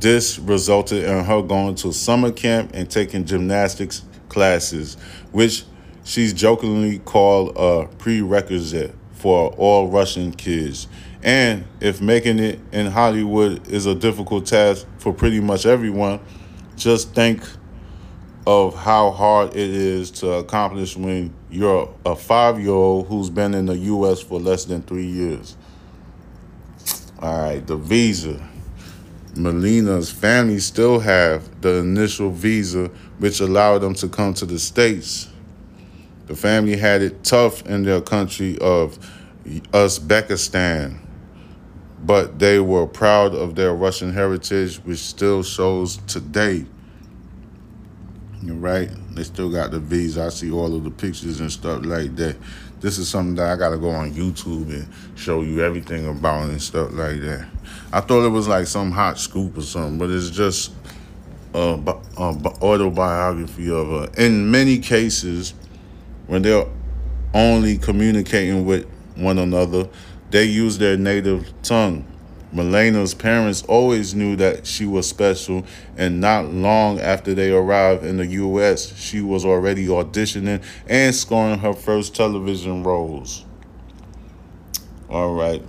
This 0.00 0.38
resulted 0.38 1.04
in 1.04 1.24
her 1.24 1.42
going 1.42 1.76
to 1.76 1.92
summer 1.92 2.32
camp 2.32 2.72
and 2.74 2.90
taking 2.90 3.24
gymnastics 3.24 4.02
classes, 4.28 4.96
which 5.30 5.64
she's 6.04 6.32
jokingly 6.32 6.98
called 7.00 7.56
a 7.56 7.86
prerequisite 7.98 8.94
for 9.12 9.50
all 9.52 9.88
Russian 9.88 10.32
kids. 10.32 10.88
And 11.22 11.64
if 11.78 12.00
making 12.00 12.40
it 12.40 12.58
in 12.72 12.86
Hollywood 12.86 13.68
is 13.68 13.86
a 13.86 13.94
difficult 13.94 14.46
task 14.46 14.84
for 14.98 15.12
pretty 15.12 15.38
much 15.38 15.66
everyone, 15.66 16.18
just 16.74 17.14
think 17.14 17.44
of 18.46 18.74
how 18.74 19.10
hard 19.10 19.50
it 19.50 19.70
is 19.70 20.10
to 20.10 20.32
accomplish 20.32 20.96
when 20.96 21.32
you're 21.50 21.92
a 22.04 22.16
five 22.16 22.60
year 22.60 22.70
old 22.72 23.06
who's 23.06 23.30
been 23.30 23.54
in 23.54 23.66
the 23.66 23.76
U.S. 23.76 24.20
for 24.20 24.40
less 24.40 24.64
than 24.64 24.82
three 24.82 25.06
years. 25.06 25.56
All 27.20 27.42
right, 27.42 27.64
the 27.64 27.76
visa. 27.76 28.48
Melina's 29.36 30.10
family 30.10 30.58
still 30.58 30.98
have 30.98 31.62
the 31.62 31.76
initial 31.76 32.30
visa, 32.30 32.88
which 33.18 33.40
allowed 33.40 33.78
them 33.78 33.94
to 33.94 34.08
come 34.08 34.34
to 34.34 34.44
the 34.44 34.58
States. 34.58 35.28
The 36.26 36.36
family 36.36 36.76
had 36.76 37.00
it 37.00 37.24
tough 37.24 37.64
in 37.66 37.84
their 37.84 38.00
country 38.00 38.58
of 38.60 38.98
Uzbekistan, 39.44 40.98
but 42.04 42.38
they 42.38 42.58
were 42.58 42.86
proud 42.86 43.34
of 43.34 43.54
their 43.54 43.72
Russian 43.74 44.12
heritage, 44.12 44.76
which 44.78 44.98
still 44.98 45.42
shows 45.42 45.96
today. 46.06 46.66
Right. 48.42 48.90
They 49.14 49.22
still 49.22 49.50
got 49.50 49.70
the 49.70 49.78
visa. 49.78 50.24
I 50.24 50.28
see 50.30 50.50
all 50.50 50.74
of 50.74 50.82
the 50.82 50.90
pictures 50.90 51.40
and 51.40 51.52
stuff 51.52 51.84
like 51.84 52.16
that. 52.16 52.36
This 52.80 52.98
is 52.98 53.08
something 53.08 53.36
that 53.36 53.52
I 53.52 53.56
gotta 53.56 53.78
go 53.78 53.90
on 53.90 54.12
YouTube 54.12 54.70
and 54.70 54.88
show 55.14 55.42
you 55.42 55.62
everything 55.62 56.08
about 56.08 56.48
and 56.50 56.60
stuff 56.60 56.90
like 56.92 57.20
that. 57.20 57.46
I 57.92 58.00
thought 58.00 58.26
it 58.26 58.30
was 58.30 58.48
like 58.48 58.66
some 58.66 58.90
hot 58.90 59.18
scoop 59.18 59.56
or 59.56 59.62
something, 59.62 59.98
but 59.98 60.10
it's 60.10 60.30
just 60.30 60.72
a, 61.54 61.78
a 62.16 62.20
autobiography 62.20 63.70
of 63.70 63.86
her. 63.86 64.08
In 64.20 64.50
many 64.50 64.78
cases, 64.78 65.54
when 66.26 66.42
they're 66.42 66.66
only 67.34 67.78
communicating 67.78 68.64
with 68.64 68.88
one 69.14 69.38
another, 69.38 69.88
they 70.30 70.44
use 70.44 70.78
their 70.78 70.96
native 70.96 71.52
tongue. 71.62 72.04
Melina's 72.52 73.14
parents 73.14 73.62
always 73.62 74.14
knew 74.14 74.36
that 74.36 74.66
she 74.66 74.84
was 74.84 75.08
special, 75.08 75.64
and 75.96 76.20
not 76.20 76.46
long 76.52 77.00
after 77.00 77.34
they 77.34 77.50
arrived 77.50 78.04
in 78.04 78.18
the 78.18 78.26
U.S., 78.26 78.94
she 78.96 79.22
was 79.22 79.44
already 79.44 79.86
auditioning 79.86 80.62
and 80.86 81.14
scoring 81.14 81.58
her 81.60 81.72
first 81.72 82.14
television 82.14 82.82
roles. 82.82 83.44
All 85.08 85.34
right. 85.34 85.62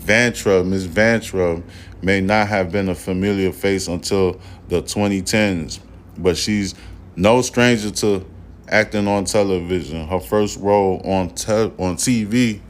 Vantra, 0.00 0.64
Miss 0.64 0.86
Vantra, 0.86 1.62
may 2.02 2.20
not 2.20 2.46
have 2.46 2.70
been 2.70 2.88
a 2.88 2.94
familiar 2.94 3.50
face 3.50 3.88
until 3.88 4.40
the 4.68 4.82
2010s, 4.82 5.80
but 6.18 6.36
she's 6.36 6.74
no 7.16 7.42
stranger 7.42 7.90
to 7.90 8.24
acting 8.68 9.08
on 9.08 9.24
television. 9.24 10.06
Her 10.06 10.20
first 10.20 10.58
role 10.60 11.00
on 11.04 11.30
te- 11.30 11.72
on 11.78 11.96
TV 11.96 12.60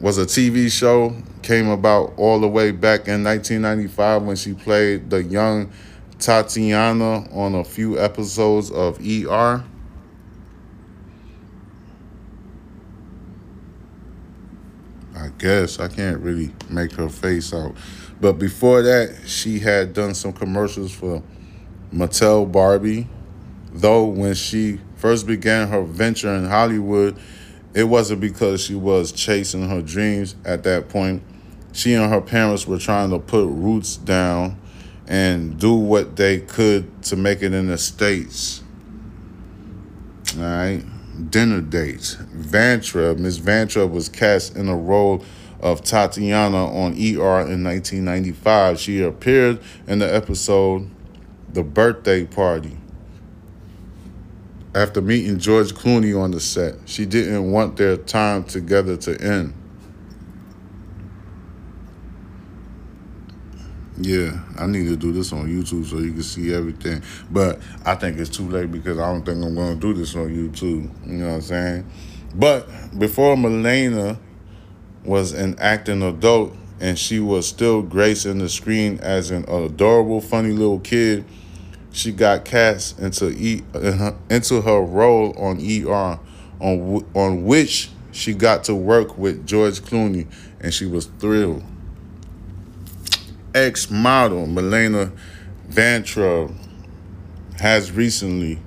was 0.00 0.16
a 0.16 0.24
TV 0.24 0.70
show 0.70 1.14
came 1.42 1.68
about 1.68 2.14
all 2.16 2.40
the 2.40 2.48
way 2.48 2.70
back 2.70 3.06
in 3.06 3.22
1995 3.22 4.22
when 4.22 4.36
she 4.36 4.54
played 4.54 5.10
the 5.10 5.22
young 5.22 5.70
Tatiana 6.18 7.28
on 7.32 7.54
a 7.54 7.64
few 7.64 7.98
episodes 7.98 8.70
of 8.70 8.98
ER. 9.00 9.64
I 15.16 15.28
guess 15.38 15.78
I 15.78 15.88
can't 15.88 16.20
really 16.20 16.52
make 16.70 16.92
her 16.92 17.08
face 17.08 17.52
out. 17.52 17.74
But 18.20 18.34
before 18.34 18.82
that, 18.82 19.16
she 19.26 19.58
had 19.58 19.92
done 19.92 20.14
some 20.14 20.32
commercials 20.32 20.92
for 20.92 21.22
Mattel 21.92 22.50
Barbie. 22.50 23.06
Though 23.72 24.04
when 24.04 24.34
she 24.34 24.80
first 24.96 25.26
began 25.26 25.68
her 25.68 25.82
venture 25.82 26.34
in 26.34 26.46
Hollywood, 26.46 27.18
it 27.74 27.84
wasn't 27.84 28.20
because 28.20 28.64
she 28.64 28.74
was 28.74 29.12
chasing 29.12 29.68
her 29.68 29.82
dreams 29.82 30.34
at 30.44 30.64
that 30.64 30.88
point. 30.88 31.22
She 31.72 31.94
and 31.94 32.10
her 32.10 32.20
parents 32.20 32.66
were 32.66 32.78
trying 32.78 33.10
to 33.10 33.18
put 33.18 33.46
roots 33.46 33.96
down 33.96 34.60
and 35.06 35.58
do 35.58 35.74
what 35.74 36.16
they 36.16 36.40
could 36.40 37.02
to 37.04 37.16
make 37.16 37.42
it 37.42 37.52
in 37.52 37.68
the 37.68 37.78
States. 37.78 38.62
All 40.36 40.42
right. 40.42 40.84
Dinner 41.30 41.60
dates. 41.60 42.16
Vantra, 42.16 43.16
Miss 43.18 43.38
Vantra 43.38 43.88
was 43.88 44.08
cast 44.08 44.56
in 44.56 44.66
the 44.66 44.74
role 44.74 45.22
of 45.60 45.82
Tatiana 45.84 46.66
on 46.66 46.92
ER 46.92 47.46
in 47.46 47.62
1995. 47.62 48.80
She 48.80 49.02
appeared 49.02 49.60
in 49.86 49.98
the 49.98 50.12
episode 50.12 50.88
The 51.52 51.62
Birthday 51.62 52.24
Party 52.24 52.79
after 54.74 55.00
meeting 55.00 55.38
George 55.38 55.72
Clooney 55.74 56.18
on 56.18 56.30
the 56.30 56.40
set. 56.40 56.74
She 56.86 57.06
didn't 57.06 57.50
want 57.50 57.76
their 57.76 57.96
time 57.96 58.44
together 58.44 58.96
to 58.98 59.20
end. 59.20 59.54
Yeah, 64.02 64.40
I 64.58 64.66
need 64.66 64.86
to 64.86 64.96
do 64.96 65.12
this 65.12 65.30
on 65.32 65.46
YouTube 65.46 65.84
so 65.84 65.98
you 65.98 66.12
can 66.12 66.22
see 66.22 66.54
everything. 66.54 67.02
But 67.30 67.60
I 67.84 67.94
think 67.96 68.18
it's 68.18 68.30
too 68.30 68.48
late 68.48 68.72
because 68.72 68.98
I 68.98 69.12
don't 69.12 69.24
think 69.26 69.44
I'm 69.44 69.54
going 69.54 69.78
to 69.78 69.80
do 69.80 69.92
this 69.92 70.14
on 70.16 70.28
YouTube. 70.28 70.90
You 71.06 71.12
know 71.12 71.28
what 71.28 71.34
I'm 71.34 71.40
saying? 71.42 71.90
But 72.34 72.98
before 72.98 73.36
Melina 73.36 74.18
was 75.04 75.32
an 75.32 75.58
acting 75.58 76.02
adult 76.02 76.54
and 76.80 76.98
she 76.98 77.20
was 77.20 77.46
still 77.46 77.82
gracing 77.82 78.38
the 78.38 78.48
screen 78.48 78.98
as 79.00 79.30
an 79.30 79.44
adorable, 79.48 80.22
funny 80.22 80.52
little 80.52 80.80
kid, 80.80 81.26
she 81.92 82.12
got 82.12 82.44
cast 82.44 82.98
into 82.98 83.30
e, 83.30 83.62
into 84.28 84.60
her 84.60 84.80
role 84.80 85.34
on 85.38 85.58
ER, 85.60 86.18
on 86.60 87.06
on 87.14 87.44
which 87.44 87.90
she 88.12 88.34
got 88.34 88.64
to 88.64 88.74
work 88.74 89.16
with 89.18 89.46
George 89.46 89.80
Clooney, 89.80 90.26
and 90.60 90.72
she 90.72 90.86
was 90.86 91.06
thrilled. 91.18 91.62
Ex 93.54 93.90
model 93.90 94.46
Melina 94.46 95.12
Vantra 95.68 96.54
has 97.60 97.92
recently 97.92 98.58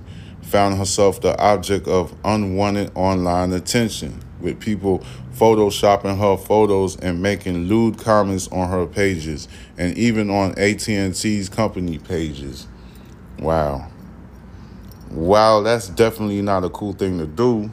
found 0.42 0.77
herself 0.77 1.22
the 1.22 1.38
object 1.42 1.88
of 1.88 2.13
unwanted 2.24 2.92
online 2.96 3.53
attention, 3.53 4.22
with 4.39 4.60
people 4.60 5.03
photoshopping 5.34 6.18
her 6.18 6.38
photos 6.38 6.96
and 6.98 7.22
making 7.22 7.68
lewd 7.68 7.98
comments 7.98 8.48
on 8.50 8.70
her 8.70 8.86
pages, 8.86 9.48
and 9.77 9.98
even 9.98 10.30
on 10.30 10.51
AT&T's 10.60 11.50
company 11.50 11.98
pages. 11.98 12.68
Wow. 13.44 13.88
Wow, 15.12 15.62
that's 15.62 15.90
definitely 15.90 16.42
not 16.42 16.64
a 16.64 16.70
cool 16.70 16.94
thing 16.94 17.20
to 17.20 17.28
do, 17.28 17.70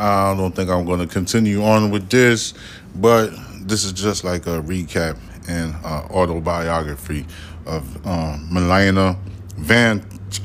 I 0.00 0.34
don't 0.34 0.56
think 0.56 0.70
I'm 0.70 0.86
going 0.86 1.00
to 1.00 1.06
continue 1.06 1.62
on 1.62 1.90
with 1.90 2.08
this, 2.08 2.54
but 2.94 3.30
this 3.60 3.84
is 3.84 3.92
just 3.92 4.24
like 4.24 4.46
a 4.46 4.62
recap 4.62 5.18
and 5.46 5.74
uh, 5.84 6.06
autobiography 6.10 7.26
of 7.66 8.06
um, 8.06 8.48
Melena 8.50 9.18
Van 9.56 10.00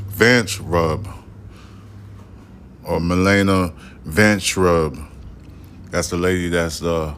Vance 0.10 0.60
Rub 0.60 1.08
or 2.84 3.00
Melena 3.00 3.74
Vance 4.03 4.58
Rub. 4.58 4.98
That's 5.89 6.10
the 6.10 6.17
lady 6.17 6.50
that's 6.50 6.79
the 6.79 7.15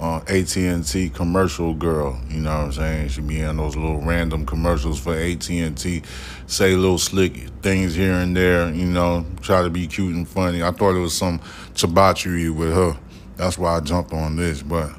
uh, 0.00 0.22
AT&T 0.28 1.10
commercial 1.10 1.74
girl. 1.74 2.18
You 2.28 2.40
know 2.40 2.50
what 2.50 2.64
I'm 2.64 2.72
saying? 2.72 3.08
She 3.10 3.20
be 3.20 3.40
in 3.40 3.58
those 3.58 3.76
little 3.76 4.00
random 4.00 4.46
commercials 4.46 4.98
for 4.98 5.14
AT&T, 5.14 6.02
say 6.46 6.74
little 6.74 6.98
slick 6.98 7.36
things 7.60 7.94
here 7.94 8.14
and 8.14 8.34
there. 8.34 8.72
You 8.72 8.86
know, 8.86 9.26
try 9.42 9.62
to 9.62 9.70
be 9.70 9.86
cute 9.86 10.14
and 10.14 10.26
funny. 10.26 10.62
I 10.62 10.70
thought 10.70 10.96
it 10.96 11.00
was 11.00 11.16
some 11.16 11.40
debauchery 11.74 12.48
with 12.48 12.72
her. 12.72 12.98
That's 13.36 13.58
why 13.58 13.76
I 13.76 13.80
jumped 13.80 14.12
on 14.12 14.36
this, 14.36 14.62
but 14.62 14.90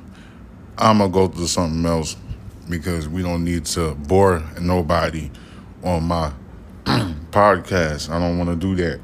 I'm 0.78 1.00
gonna 1.00 1.12
go 1.12 1.28
through 1.28 1.48
something 1.48 1.86
else 1.86 2.16
because 2.70 3.08
we 3.10 3.22
don't 3.22 3.44
need 3.44 3.66
to 3.66 3.96
bore 3.96 4.44
nobody 4.60 5.30
on 5.84 6.04
my 6.04 6.32
podcast. 6.86 8.10
I 8.10 8.20
don't 8.20 8.38
want 8.38 8.50
to 8.50 8.56
do 8.56 8.76
that. 8.76 9.00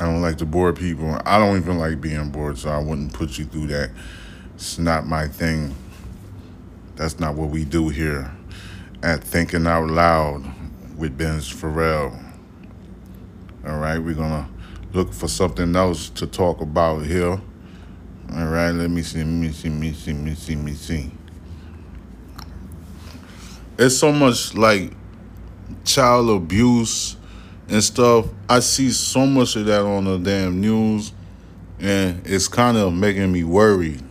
I 0.00 0.04
don't 0.04 0.22
like 0.22 0.38
to 0.38 0.46
bore 0.46 0.72
people. 0.72 1.20
I 1.24 1.38
don't 1.38 1.56
even 1.56 1.78
like 1.78 2.00
being 2.00 2.30
bored, 2.30 2.56
so 2.56 2.70
I 2.70 2.78
wouldn't 2.78 3.12
put 3.12 3.36
you 3.36 3.46
through 3.46 3.66
that. 3.68 3.90
It's 4.58 4.76
not 4.76 5.06
my 5.06 5.28
thing. 5.28 5.72
That's 6.96 7.20
not 7.20 7.36
what 7.36 7.50
we 7.50 7.64
do 7.64 7.90
here 7.90 8.32
at 9.04 9.22
Thinking 9.22 9.68
Out 9.68 9.88
Loud 9.88 10.44
with 10.96 11.16
Ben 11.16 11.40
Farrell. 11.40 12.18
All 13.64 13.78
right, 13.78 14.00
we're 14.00 14.16
gonna 14.16 14.48
look 14.92 15.12
for 15.14 15.28
something 15.28 15.76
else 15.76 16.08
to 16.10 16.26
talk 16.26 16.60
about 16.60 17.06
here. 17.06 17.40
All 18.34 18.46
right, 18.48 18.72
let 18.72 18.90
me 18.90 19.02
see, 19.02 19.18
let 19.18 19.28
me 19.28 19.52
see, 19.52 19.68
let 19.68 19.78
me 19.78 19.92
see, 19.92 20.12
let 20.12 20.22
me 20.24 20.34
see, 20.34 20.56
let 20.56 20.64
me 20.64 20.72
see. 20.72 21.10
It's 23.78 23.96
so 23.96 24.10
much 24.10 24.56
like 24.56 24.92
child 25.84 26.30
abuse 26.30 27.16
and 27.68 27.84
stuff. 27.84 28.26
I 28.48 28.58
see 28.58 28.90
so 28.90 29.24
much 29.24 29.54
of 29.54 29.66
that 29.66 29.82
on 29.82 30.06
the 30.06 30.18
damn 30.18 30.60
news, 30.60 31.12
and 31.78 32.26
it's 32.26 32.48
kind 32.48 32.76
of 32.76 32.92
making 32.92 33.30
me 33.30 33.44
worried. 33.44 34.02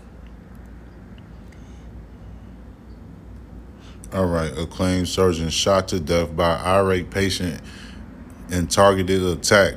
All 4.14 4.26
right, 4.26 4.58
acclaimed 4.58 5.10
surgeon 5.10 5.50
shot 5.50 5.90
to 5.90 6.00
death 6.00 6.34
by 6.34 6.56
irate 6.60 7.10
patient 7.10 7.62
in 8.50 8.68
targeted 8.68 9.22
attack. 9.22 9.76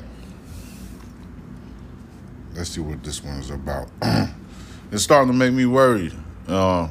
Let's 2.55 2.71
see 2.71 2.81
what 2.81 3.03
this 3.03 3.25
one 3.25 3.39
is 3.39 3.51
about. 3.51 3.89
it's 4.93 5.03
starting 5.03 5.33
to 5.33 5.37
make 5.37 5.53
me 5.53 5.67
worried. 5.67 6.13
Uh, 6.47 6.89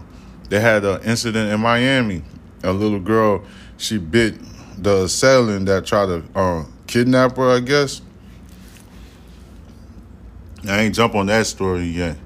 they 0.50 0.60
had 0.60 0.84
an 0.84 1.02
incident 1.04 1.50
in 1.52 1.62
Miami. 1.62 2.24
A 2.64 2.74
little 2.74 3.00
girl, 3.00 3.46
she 3.78 3.98
bit 3.98 4.36
the 4.78 5.04
assailant 5.04 5.68
that 5.68 5.86
tried 5.86 6.08
to 6.08 6.24
uh, 6.36 6.66
kidnap 6.88 7.38
her, 7.38 7.52
I 7.52 7.62
guess. 7.62 8.02
I 10.68 10.82
ain't 10.82 10.96
jump 10.96 11.16
on 11.16 11.28
that 11.28 11.46
story 11.46 11.86
yet. 11.86 12.18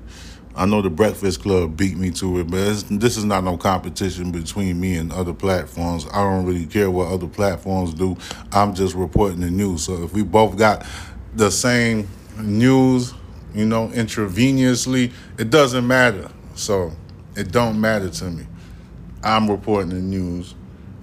I 0.55 0.67
know 0.67 0.83
the 0.83 0.89
Breakfast 0.91 1.41
Club 1.41 1.75
beat 1.75 1.97
me 1.97 2.11
to 2.11 2.39
it, 2.39 2.47
but 2.47 2.83
this 2.89 3.17
is 3.17 3.25
not 3.25 3.43
no 3.43 3.57
competition 3.57 4.31
between 4.31 4.79
me 4.79 4.95
and 4.97 5.11
other 5.11 5.33
platforms. 5.33 6.05
I 6.13 6.21
don't 6.21 6.45
really 6.45 6.67
care 6.67 6.91
what 6.91 7.11
other 7.11 7.27
platforms 7.27 7.93
do. 7.95 8.15
I'm 8.51 8.75
just 8.75 8.93
reporting 8.93 9.39
the 9.39 9.49
news. 9.49 9.83
So 9.83 10.03
if 10.03 10.13
we 10.13 10.21
both 10.21 10.55
got 10.55 10.85
the 11.33 11.49
same 11.49 12.07
news, 12.37 13.15
you 13.55 13.65
know, 13.65 13.87
intravenously, 13.89 15.11
it 15.39 15.49
doesn't 15.49 15.87
matter. 15.87 16.29
So 16.53 16.91
it 17.35 17.51
don't 17.51 17.81
matter 17.81 18.09
to 18.09 18.25
me. 18.25 18.45
I'm 19.23 19.49
reporting 19.49 19.89
the 19.89 19.95
news, 19.95 20.53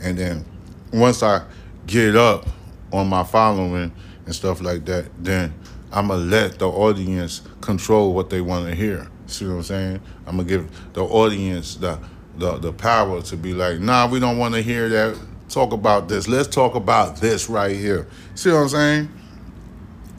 and 0.00 0.16
then 0.16 0.44
once 0.92 1.24
I 1.24 1.44
get 1.86 2.14
up 2.14 2.46
on 2.92 3.08
my 3.08 3.24
following 3.24 3.90
and 4.26 4.34
stuff 4.34 4.60
like 4.60 4.84
that, 4.84 5.08
then 5.18 5.52
I'm 5.90 6.08
gonna 6.08 6.22
let 6.22 6.58
the 6.60 6.68
audience 6.68 7.42
control 7.60 8.14
what 8.14 8.30
they 8.30 8.40
want 8.40 8.68
to 8.68 8.74
hear. 8.76 9.08
See 9.30 9.46
what 9.46 9.54
I'm 9.54 9.62
saying? 9.62 10.00
I'm 10.26 10.36
gonna 10.36 10.48
give 10.48 10.92
the 10.92 11.04
audience 11.04 11.76
the 11.76 11.98
the 12.36 12.58
the 12.58 12.72
power 12.72 13.22
to 13.22 13.36
be 13.36 13.54
like, 13.54 13.78
nah, 13.78 14.08
we 14.08 14.18
don't 14.18 14.38
want 14.38 14.54
to 14.54 14.62
hear 14.62 14.88
that. 14.88 15.18
Talk 15.48 15.72
about 15.72 16.08
this. 16.08 16.28
Let's 16.28 16.48
talk 16.48 16.74
about 16.74 17.16
this 17.16 17.48
right 17.48 17.74
here. 17.74 18.06
See 18.34 18.50
what 18.50 18.58
I'm 18.58 18.68
saying? 18.68 19.08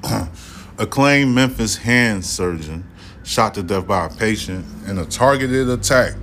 Acclaimed 0.78 1.34
Memphis 1.34 1.78
hand 1.78 2.26
surgeon 2.26 2.86
shot 3.24 3.54
to 3.54 3.64
death 3.64 3.88
by 3.88 4.06
a 4.06 4.10
patient 4.10 4.66
in 4.88 4.98
a 4.98 5.06
targeted 5.06 5.70
attack. 5.70 6.16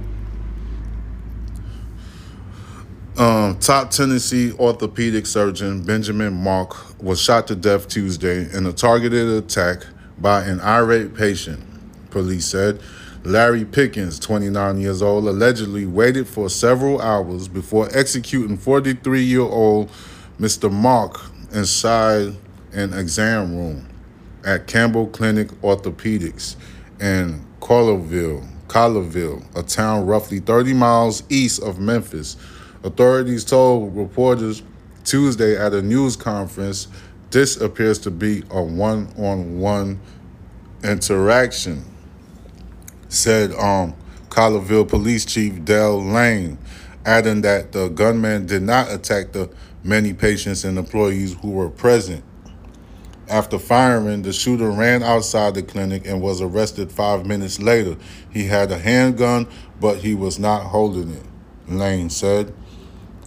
Um, 3.16 3.58
top 3.58 3.90
Tennessee 3.90 4.52
orthopedic 4.52 5.26
surgeon 5.26 5.82
Benjamin 5.82 6.34
Mark 6.34 7.02
was 7.02 7.20
shot 7.20 7.48
to 7.48 7.56
death 7.56 7.88
Tuesday 7.88 8.48
in 8.56 8.64
a 8.66 8.72
targeted 8.72 9.28
attack 9.44 9.84
by 10.18 10.44
an 10.44 10.60
irate 10.60 11.14
patient 11.14 11.67
police 12.10 12.46
said. 12.46 12.80
Larry 13.24 13.64
Pickens, 13.64 14.18
29 14.18 14.80
years 14.80 15.02
old, 15.02 15.26
allegedly 15.26 15.86
waited 15.86 16.28
for 16.28 16.48
several 16.48 17.00
hours 17.00 17.48
before 17.48 17.88
executing 17.92 18.56
43 18.56 19.22
year 19.22 19.40
old 19.40 19.90
Mr. 20.40 20.70
Mark 20.72 21.20
inside 21.52 22.34
an 22.72 22.92
exam 22.94 23.56
room 23.56 23.88
at 24.44 24.66
Campbell 24.66 25.08
Clinic 25.08 25.48
Orthopedics 25.62 26.56
in 27.00 27.44
Collierville, 27.60 28.46
Collierville, 28.68 29.44
a 29.56 29.62
town 29.62 30.06
roughly 30.06 30.38
30 30.38 30.74
miles 30.74 31.22
east 31.28 31.62
of 31.62 31.78
Memphis. 31.80 32.36
Authorities 32.84 33.44
told 33.44 33.96
reporters 33.96 34.62
Tuesday 35.04 35.56
at 35.56 35.74
a 35.74 35.82
news 35.82 36.14
conference 36.16 36.86
this 37.30 37.60
appears 37.60 37.98
to 37.98 38.10
be 38.10 38.42
a 38.50 38.62
one 38.62 39.12
on 39.18 39.58
one 39.58 40.00
interaction 40.82 41.84
said 43.08 43.52
um, 43.54 43.94
Collierville 44.28 44.88
Police 44.88 45.24
Chief 45.24 45.64
Dell 45.64 46.02
Lane, 46.02 46.58
adding 47.04 47.40
that 47.42 47.72
the 47.72 47.88
gunman 47.88 48.46
did 48.46 48.62
not 48.62 48.90
attack 48.92 49.32
the 49.32 49.50
many 49.82 50.12
patients 50.12 50.64
and 50.64 50.78
employees 50.78 51.34
who 51.40 51.50
were 51.50 51.70
present. 51.70 52.24
After 53.28 53.58
firing, 53.58 54.22
the 54.22 54.32
shooter 54.32 54.70
ran 54.70 55.02
outside 55.02 55.54
the 55.54 55.62
clinic 55.62 56.06
and 56.06 56.22
was 56.22 56.40
arrested 56.40 56.90
five 56.90 57.26
minutes 57.26 57.60
later. 57.60 57.96
He 58.30 58.46
had 58.46 58.72
a 58.72 58.78
handgun, 58.78 59.48
but 59.80 59.98
he 59.98 60.14
was 60.14 60.38
not 60.38 60.64
holding 60.64 61.10
it, 61.12 61.24
Lane 61.68 62.08
said. 62.08 62.54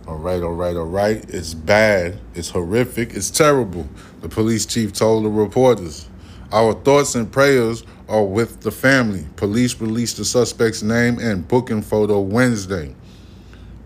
All 0.07 0.17
right, 0.17 0.41
all 0.41 0.53
right, 0.53 0.75
all 0.75 0.87
right. 0.87 1.23
It's 1.29 1.53
bad. 1.53 2.19
It's 2.33 2.49
horrific. 2.49 3.13
It's 3.13 3.29
terrible, 3.29 3.87
the 4.21 4.29
police 4.29 4.65
chief 4.65 4.91
told 4.93 5.23
the 5.23 5.29
reporters. 5.29 6.09
Our 6.51 6.73
thoughts 6.73 7.13
and 7.13 7.31
prayers 7.31 7.83
are 8.11 8.25
with 8.25 8.59
the 8.59 8.71
family. 8.71 9.25
Police 9.37 9.79
released 9.79 10.17
the 10.17 10.25
suspect's 10.25 10.83
name 10.83 11.17
and 11.17 11.47
booking 11.47 11.81
photo 11.81 12.19
Wednesday. 12.19 12.93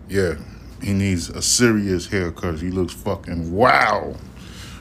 Yeah, 0.08 0.34
he 0.82 0.92
needs 0.92 1.30
a 1.30 1.40
serious 1.40 2.06
haircut. 2.06 2.58
He 2.58 2.70
looks 2.70 2.92
fucking 2.92 3.52
wow. 3.52 4.16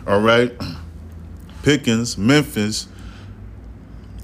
All 0.07 0.21
right. 0.21 0.51
Pickens, 1.61 2.17
Memphis, 2.17 2.87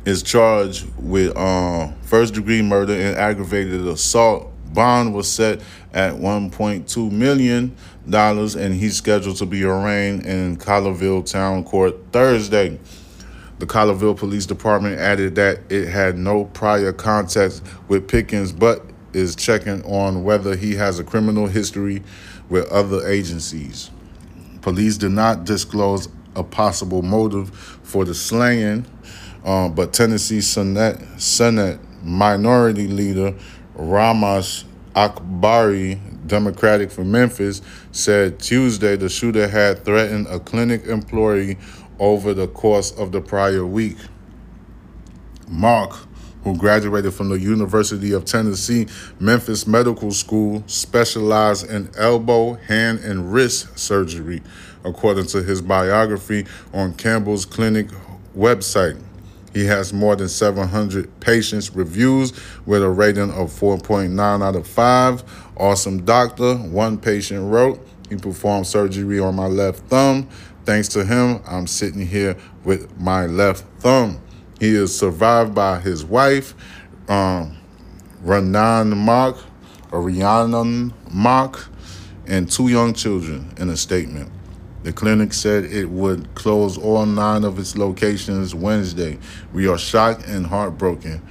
is 0.05 0.23
charged 0.23 0.87
with 0.97 1.37
uh, 1.37 1.91
first 2.01 2.33
degree 2.33 2.63
murder 2.63 2.93
and 2.93 3.15
aggravated 3.15 3.87
assault. 3.87 4.51
Bond 4.73 5.13
was 5.13 5.31
set 5.31 5.61
at 5.93 6.13
$1.2 6.13 7.11
million, 7.11 7.75
and 8.11 8.73
he's 8.73 8.95
scheduled 8.95 9.37
to 9.37 9.45
be 9.45 9.63
arraigned 9.63 10.25
in 10.25 10.57
Collierville 10.57 11.29
Town 11.29 11.63
Court 11.63 11.95
Thursday. 12.11 12.79
The 13.61 13.67
Collierville 13.67 14.17
Police 14.17 14.47
Department 14.47 14.99
added 14.99 15.35
that 15.35 15.59
it 15.69 15.87
had 15.87 16.17
no 16.17 16.45
prior 16.45 16.91
contact 16.91 17.61
with 17.87 18.07
Pickens, 18.07 18.51
but 18.51 18.83
is 19.13 19.35
checking 19.35 19.83
on 19.83 20.23
whether 20.23 20.55
he 20.55 20.73
has 20.77 20.97
a 20.97 21.03
criminal 21.03 21.45
history 21.45 22.01
with 22.49 22.67
other 22.71 23.07
agencies. 23.07 23.91
Police 24.61 24.97
did 24.97 25.11
not 25.11 25.43
disclose 25.45 26.09
a 26.35 26.43
possible 26.43 27.03
motive 27.03 27.51
for 27.83 28.03
the 28.03 28.15
slaying, 28.15 28.83
uh, 29.45 29.69
but 29.69 29.93
Tennessee 29.93 30.41
Senate, 30.41 30.97
Senate 31.21 31.79
Minority 32.03 32.87
Leader 32.87 33.35
Raumesh 33.77 34.63
Akbari, 34.95 35.99
Democratic 36.25 36.89
from 36.89 37.11
Memphis, 37.11 37.61
said 37.91 38.39
Tuesday 38.39 38.95
the 38.95 39.07
shooter 39.07 39.47
had 39.47 39.85
threatened 39.85 40.25
a 40.27 40.39
clinic 40.39 40.85
employee 40.87 41.57
over 42.01 42.33
the 42.33 42.47
course 42.47 42.91
of 42.97 43.11
the 43.11 43.21
prior 43.21 43.63
week. 43.65 43.97
Mark, 45.47 45.95
who 46.43 46.57
graduated 46.57 47.13
from 47.13 47.29
the 47.29 47.39
University 47.39 48.11
of 48.11 48.25
Tennessee 48.25 48.87
Memphis 49.19 49.67
Medical 49.67 50.11
School, 50.11 50.63
specialized 50.65 51.69
in 51.69 51.91
elbow, 51.95 52.55
hand, 52.55 52.99
and 53.01 53.31
wrist 53.31 53.77
surgery, 53.77 54.41
according 54.83 55.27
to 55.27 55.43
his 55.43 55.61
biography 55.61 56.47
on 56.73 56.95
Campbell's 56.95 57.45
Clinic 57.45 57.87
website. 58.35 58.99
He 59.53 59.65
has 59.65 59.93
more 59.93 60.15
than 60.15 60.29
700 60.29 61.19
patients 61.19 61.75
reviews 61.75 62.33
with 62.65 62.81
a 62.81 62.89
rating 62.89 63.29
of 63.31 63.51
4.9 63.51 64.43
out 64.43 64.55
of 64.55 64.65
5. 64.65 65.51
Awesome 65.57 66.03
doctor, 66.03 66.55
one 66.55 66.97
patient 66.97 67.51
wrote. 67.51 67.85
He 68.09 68.15
performed 68.17 68.67
surgery 68.67 69.19
on 69.19 69.35
my 69.35 69.47
left 69.47 69.79
thumb. 69.85 70.27
Thanks 70.71 70.87
to 70.87 71.03
him, 71.03 71.41
I'm 71.45 71.67
sitting 71.67 72.07
here 72.07 72.37
with 72.63 72.97
my 72.97 73.25
left 73.25 73.65
thumb. 73.81 74.21
He 74.57 74.73
is 74.73 74.97
survived 74.97 75.53
by 75.53 75.81
his 75.81 76.05
wife, 76.05 76.53
um, 77.09 77.57
Ranan 78.23 78.93
Mauck, 78.93 79.37
or 79.91 80.01
Rhiannon 80.01 80.93
and 82.25 82.49
two 82.49 82.69
young 82.69 82.93
children 82.93 83.53
in 83.57 83.67
a 83.67 83.75
statement. 83.75 84.31
The 84.83 84.93
clinic 84.93 85.33
said 85.33 85.65
it 85.65 85.89
would 85.89 86.33
close 86.35 86.77
all 86.77 87.05
nine 87.05 87.43
of 87.43 87.59
its 87.59 87.75
locations 87.77 88.55
Wednesday. 88.55 89.19
We 89.51 89.67
are 89.67 89.77
shocked 89.77 90.25
and 90.25 90.47
heartbroken. 90.47 91.21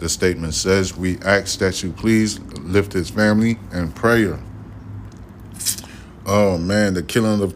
The 0.00 0.08
statement 0.08 0.54
says, 0.54 0.96
We 0.96 1.18
ask 1.18 1.60
that 1.60 1.84
you 1.84 1.92
please 1.92 2.40
lift 2.40 2.94
his 2.94 3.10
family 3.10 3.60
in 3.72 3.92
prayer. 3.92 4.40
Oh 6.26 6.58
man, 6.58 6.94
the 6.94 7.04
killing 7.04 7.40
of 7.42 7.54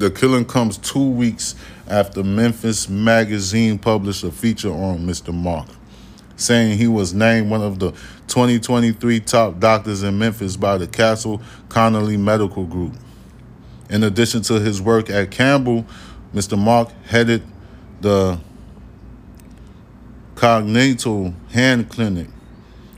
the 0.00 0.10
killing 0.10 0.46
comes 0.46 0.78
two 0.78 1.10
weeks 1.10 1.54
after 1.86 2.24
Memphis 2.24 2.88
Magazine 2.88 3.78
published 3.78 4.24
a 4.24 4.30
feature 4.30 4.72
on 4.72 5.00
Mr. 5.00 5.32
Mark, 5.32 5.68
saying 6.36 6.78
he 6.78 6.88
was 6.88 7.12
named 7.12 7.50
one 7.50 7.60
of 7.60 7.78
the 7.78 7.90
2023 8.26 9.20
top 9.20 9.60
doctors 9.60 10.02
in 10.02 10.18
Memphis 10.18 10.56
by 10.56 10.78
the 10.78 10.86
Castle 10.86 11.42
Connolly 11.68 12.16
Medical 12.16 12.64
Group. 12.64 12.94
In 13.90 14.02
addition 14.02 14.40
to 14.44 14.54
his 14.54 14.80
work 14.80 15.10
at 15.10 15.30
Campbell, 15.30 15.84
Mr. 16.34 16.58
Mark 16.58 16.90
headed 17.04 17.42
the 18.00 18.40
Cognital 20.34 21.34
Hand 21.52 21.90
Clinic 21.90 22.28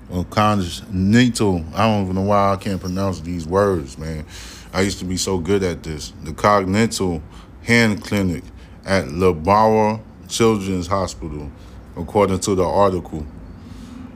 or 0.08 0.24
Cognital. 0.24 1.64
I 1.74 1.88
don't 1.88 2.04
even 2.04 2.14
know 2.14 2.22
why 2.22 2.52
I 2.52 2.56
can't 2.56 2.80
pronounce 2.80 3.20
these 3.20 3.44
words, 3.44 3.98
man. 3.98 4.24
I 4.72 4.82
used 4.82 4.98
to 5.00 5.04
be 5.04 5.16
so 5.16 5.38
good 5.38 5.62
at 5.62 5.82
this. 5.82 6.12
The 6.22 6.32
Cognital 6.32 7.22
Hand 7.62 8.02
Clinic 8.02 8.44
at 8.84 9.08
Le 9.08 9.32
Bonheur 9.32 10.00
Children's 10.28 10.86
Hospital, 10.86 11.50
according 11.96 12.40
to 12.40 12.54
the 12.54 12.64
article. 12.64 13.26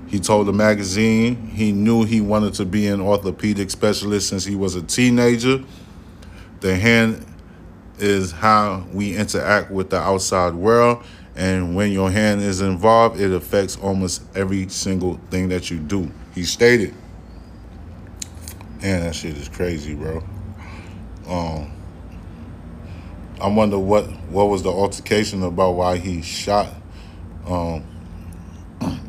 He 0.09 0.21
told 0.21 0.47
the 0.47 0.53
magazine 0.53 1.49
he 1.49 1.73
knew 1.73 2.05
he 2.05 2.21
wanted 2.21 2.55
to 2.55 2.65
be 2.65 2.87
an 2.87 3.01
orthopedic 3.01 3.71
specialist 3.71 4.29
since 4.29 4.45
he 4.45 4.55
was 4.55 4.77
a 4.77 4.83
teenager 4.83 5.65
the 6.61 6.75
hand 6.75 7.25
is 7.99 8.33
how 8.33 8.87
we 8.93 9.17
interact 9.17 9.71
with 9.71 9.91
the 9.91 9.99
outside 9.99 10.55
world. 10.55 11.05
And 11.35 11.77
when 11.77 11.93
your 11.93 12.11
hand 12.11 12.41
is 12.41 12.63
involved, 12.63 13.21
it 13.21 13.31
affects 13.31 13.77
almost 13.77 14.23
every 14.35 14.69
single 14.69 15.21
thing 15.31 15.51
that 15.51 15.71
you 15.71 15.79
do. 15.79 16.11
He 16.35 16.45
stated. 16.45 16.95
Man, 18.81 19.01
that 19.01 19.15
shit 19.15 19.37
is 19.37 19.49
crazy, 19.49 19.95
bro. 19.95 20.23
Um, 21.29 21.73
I 23.41 23.49
wonder 23.49 23.79
what 23.79 24.07
what 24.31 24.45
was 24.45 24.63
the 24.63 24.71
altercation 24.71 25.43
about 25.43 25.73
why 25.73 25.99
he 25.99 26.23
shot 26.23 26.73
um, 27.47 27.85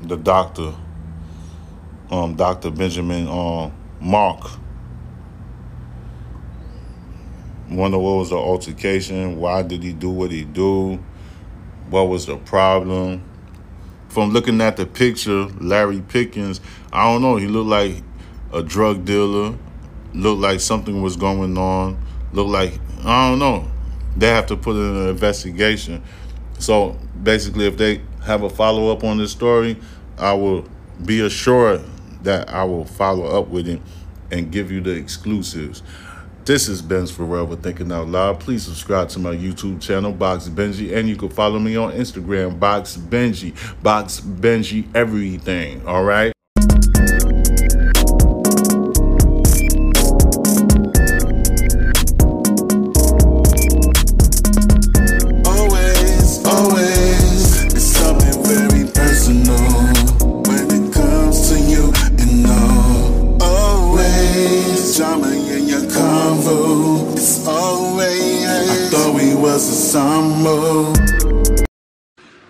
the 0.03 0.17
doctor, 0.17 0.73
um, 2.11 2.35
Dr. 2.35 2.71
Benjamin 2.71 3.27
um, 3.27 3.73
Mark. 3.99 4.49
Wonder 7.69 7.97
what 7.97 8.17
was 8.17 8.29
the 8.29 8.37
altercation? 8.37 9.37
Why 9.37 9.61
did 9.61 9.83
he 9.83 9.93
do 9.93 10.09
what 10.09 10.31
he 10.31 10.43
do? 10.43 11.03
What 11.89 12.03
was 12.03 12.25
the 12.25 12.37
problem? 12.37 13.23
From 14.09 14.31
looking 14.31 14.61
at 14.61 14.77
the 14.77 14.85
picture, 14.85 15.45
Larry 15.59 16.01
Pickens, 16.01 16.61
I 16.91 17.11
don't 17.11 17.21
know. 17.21 17.35
He 17.35 17.47
looked 17.47 17.69
like 17.69 18.03
a 18.53 18.63
drug 18.63 19.05
dealer. 19.05 19.55
Looked 20.13 20.41
like 20.41 20.61
something 20.61 21.01
was 21.01 21.17
going 21.17 21.57
on. 21.57 22.01
Looked 22.33 22.49
like 22.49 22.79
I 23.03 23.29
don't 23.29 23.39
know. 23.39 23.69
They 24.15 24.27
have 24.27 24.47
to 24.47 24.57
put 24.57 24.75
in 24.75 24.95
an 24.95 25.09
investigation. 25.09 26.03
So 26.59 26.97
basically, 27.21 27.67
if 27.67 27.77
they 27.77 28.01
have 28.25 28.43
a 28.43 28.49
follow 28.49 28.91
up 28.91 29.03
on 29.03 29.17
this 29.17 29.31
story, 29.31 29.77
I 30.17 30.33
will 30.33 30.67
be 31.05 31.21
assured 31.21 31.81
that 32.23 32.49
I 32.49 32.63
will 32.63 32.85
follow 32.85 33.25
up 33.39 33.47
with 33.49 33.67
it 33.67 33.81
and 34.31 34.51
give 34.51 34.71
you 34.71 34.81
the 34.81 34.91
exclusives. 34.91 35.83
This 36.45 36.69
is 36.69 36.81
Ben's 36.81 37.11
Forever 37.11 37.57
Thinking 37.57 37.91
Out 37.91 38.07
Loud. 38.07 38.39
Please 38.39 38.63
subscribe 38.63 39.09
to 39.09 39.19
my 39.19 39.35
YouTube 39.35 39.81
channel, 39.81 40.13
Box 40.13 40.47
Benji, 40.47 40.95
and 40.95 41.07
you 41.09 41.17
can 41.17 41.29
follow 41.29 41.59
me 41.59 41.75
on 41.75 41.91
Instagram, 41.91 42.57
Box 42.57 42.95
Benji. 42.95 43.53
Box 43.83 44.21
Benji 44.21 44.87
everything, 44.95 45.85
all 45.85 46.05
right? 46.05 46.36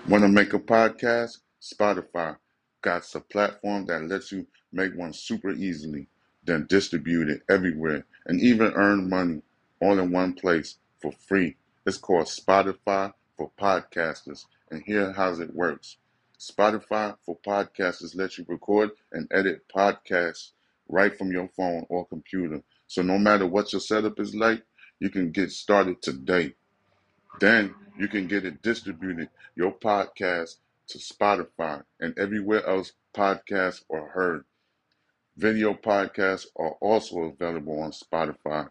Want 0.07 0.23
to 0.23 0.27
make 0.27 0.53
a 0.53 0.59
podcast? 0.59 1.37
Spotify 1.61 2.35
got 2.81 3.13
a 3.13 3.19
platform 3.19 3.85
that 3.85 4.01
lets 4.07 4.31
you 4.31 4.47
make 4.73 4.95
one 4.95 5.13
super 5.13 5.51
easily, 5.51 6.07
then 6.43 6.65
distribute 6.67 7.29
it 7.29 7.43
everywhere 7.47 8.07
and 8.25 8.41
even 8.41 8.73
earn 8.73 9.07
money 9.07 9.43
all 9.81 9.99
in 9.99 10.11
one 10.11 10.33
place 10.33 10.79
for 10.99 11.11
free. 11.11 11.55
It's 11.85 11.99
called 11.99 12.25
Spotify 12.25 13.13
for 13.37 13.51
Podcasters, 13.61 14.45
and 14.71 14.81
here 14.81 15.13
how 15.13 15.33
it 15.33 15.53
works. 15.53 15.97
Spotify 16.39 17.15
for 17.23 17.37
Podcasters 17.45 18.15
lets 18.15 18.39
you 18.39 18.45
record 18.47 18.89
and 19.11 19.27
edit 19.29 19.61
podcasts 19.73 20.53
right 20.89 21.15
from 21.15 21.31
your 21.31 21.49
phone 21.49 21.85
or 21.89 22.07
computer. 22.07 22.63
So 22.87 23.03
no 23.03 23.19
matter 23.19 23.45
what 23.45 23.71
your 23.73 23.81
setup 23.81 24.19
is 24.19 24.33
like, 24.33 24.63
you 24.99 25.09
can 25.09 25.31
get 25.31 25.51
started 25.51 26.01
today. 26.01 26.53
Then 27.39 27.75
you 27.97 28.07
can 28.07 28.27
get 28.27 28.45
it 28.45 28.61
distributed, 28.61 29.29
your 29.55 29.71
podcast, 29.71 30.57
to 30.87 30.97
Spotify 30.97 31.83
and 31.99 32.17
everywhere 32.17 32.65
else 32.65 32.93
podcasts 33.13 33.83
are 33.91 34.07
heard. 34.07 34.45
Video 35.35 35.73
podcasts 35.73 36.47
are 36.55 36.71
also 36.81 37.23
available 37.23 37.81
on 37.81 37.91
Spotify. 37.91 38.69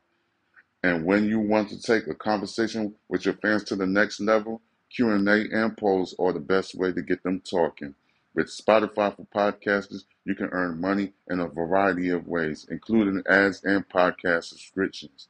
And 0.82 1.04
when 1.04 1.28
you 1.28 1.40
want 1.40 1.68
to 1.70 1.80
take 1.80 2.06
a 2.06 2.14
conversation 2.14 2.94
with 3.08 3.24
your 3.24 3.34
fans 3.34 3.64
to 3.64 3.76
the 3.76 3.86
next 3.86 4.20
level, 4.20 4.62
Q&A 4.90 5.46
and 5.52 5.76
polls 5.76 6.14
are 6.18 6.32
the 6.32 6.40
best 6.40 6.74
way 6.74 6.92
to 6.92 7.02
get 7.02 7.22
them 7.22 7.40
talking. 7.40 7.94
With 8.34 8.48
Spotify 8.48 9.16
for 9.16 9.26
podcasters, 9.34 10.04
you 10.24 10.34
can 10.34 10.48
earn 10.52 10.80
money 10.80 11.12
in 11.28 11.40
a 11.40 11.48
variety 11.48 12.10
of 12.10 12.28
ways, 12.28 12.66
including 12.70 13.22
ads 13.28 13.64
and 13.64 13.88
podcast 13.88 14.44
subscriptions. 14.44 15.28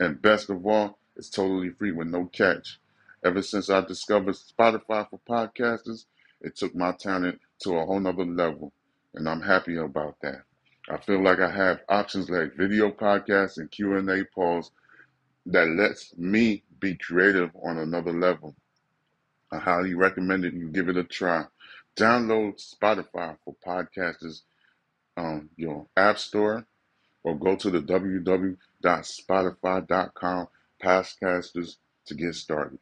And 0.00 0.20
best 0.22 0.48
of 0.48 0.66
all, 0.66 0.98
it's 1.14 1.28
totally 1.28 1.70
free 1.70 1.92
with 1.92 2.08
no 2.08 2.24
catch. 2.24 2.80
Ever 3.22 3.42
since 3.42 3.68
I 3.68 3.82
discovered 3.82 4.34
Spotify 4.34 5.08
for 5.10 5.20
podcasters, 5.28 6.06
it 6.40 6.56
took 6.56 6.74
my 6.74 6.92
talent 6.92 7.38
to 7.64 7.76
a 7.76 7.84
whole 7.84 8.00
nother 8.00 8.24
level, 8.24 8.72
and 9.14 9.28
I'm 9.28 9.42
happy 9.42 9.76
about 9.76 10.16
that. 10.22 10.42
I 10.88 10.96
feel 10.96 11.22
like 11.22 11.40
I 11.40 11.50
have 11.50 11.82
options 11.90 12.30
like 12.30 12.56
video 12.56 12.90
podcasts 12.90 13.58
and 13.58 13.70
Q&A 13.70 14.24
polls 14.34 14.72
that 15.44 15.68
lets 15.68 16.16
me 16.16 16.64
be 16.80 16.96
creative 16.96 17.50
on 17.62 17.76
another 17.76 18.12
level. 18.12 18.56
I 19.52 19.58
highly 19.58 19.94
recommend 19.94 20.46
it. 20.46 20.54
You 20.54 20.68
give 20.68 20.88
it 20.88 20.96
a 20.96 21.04
try. 21.04 21.44
Download 21.96 22.54
Spotify 22.58 23.36
for 23.44 23.54
podcasters 23.66 24.42
on 25.18 25.50
your 25.56 25.86
app 25.96 26.18
store 26.18 26.64
or 27.24 27.38
go 27.38 27.56
to 27.56 27.70
the 27.70 27.80
www.spotify.com 27.80 30.48
podcasters 30.82 31.76
to 32.06 32.14
get 32.14 32.34
started. 32.34 32.78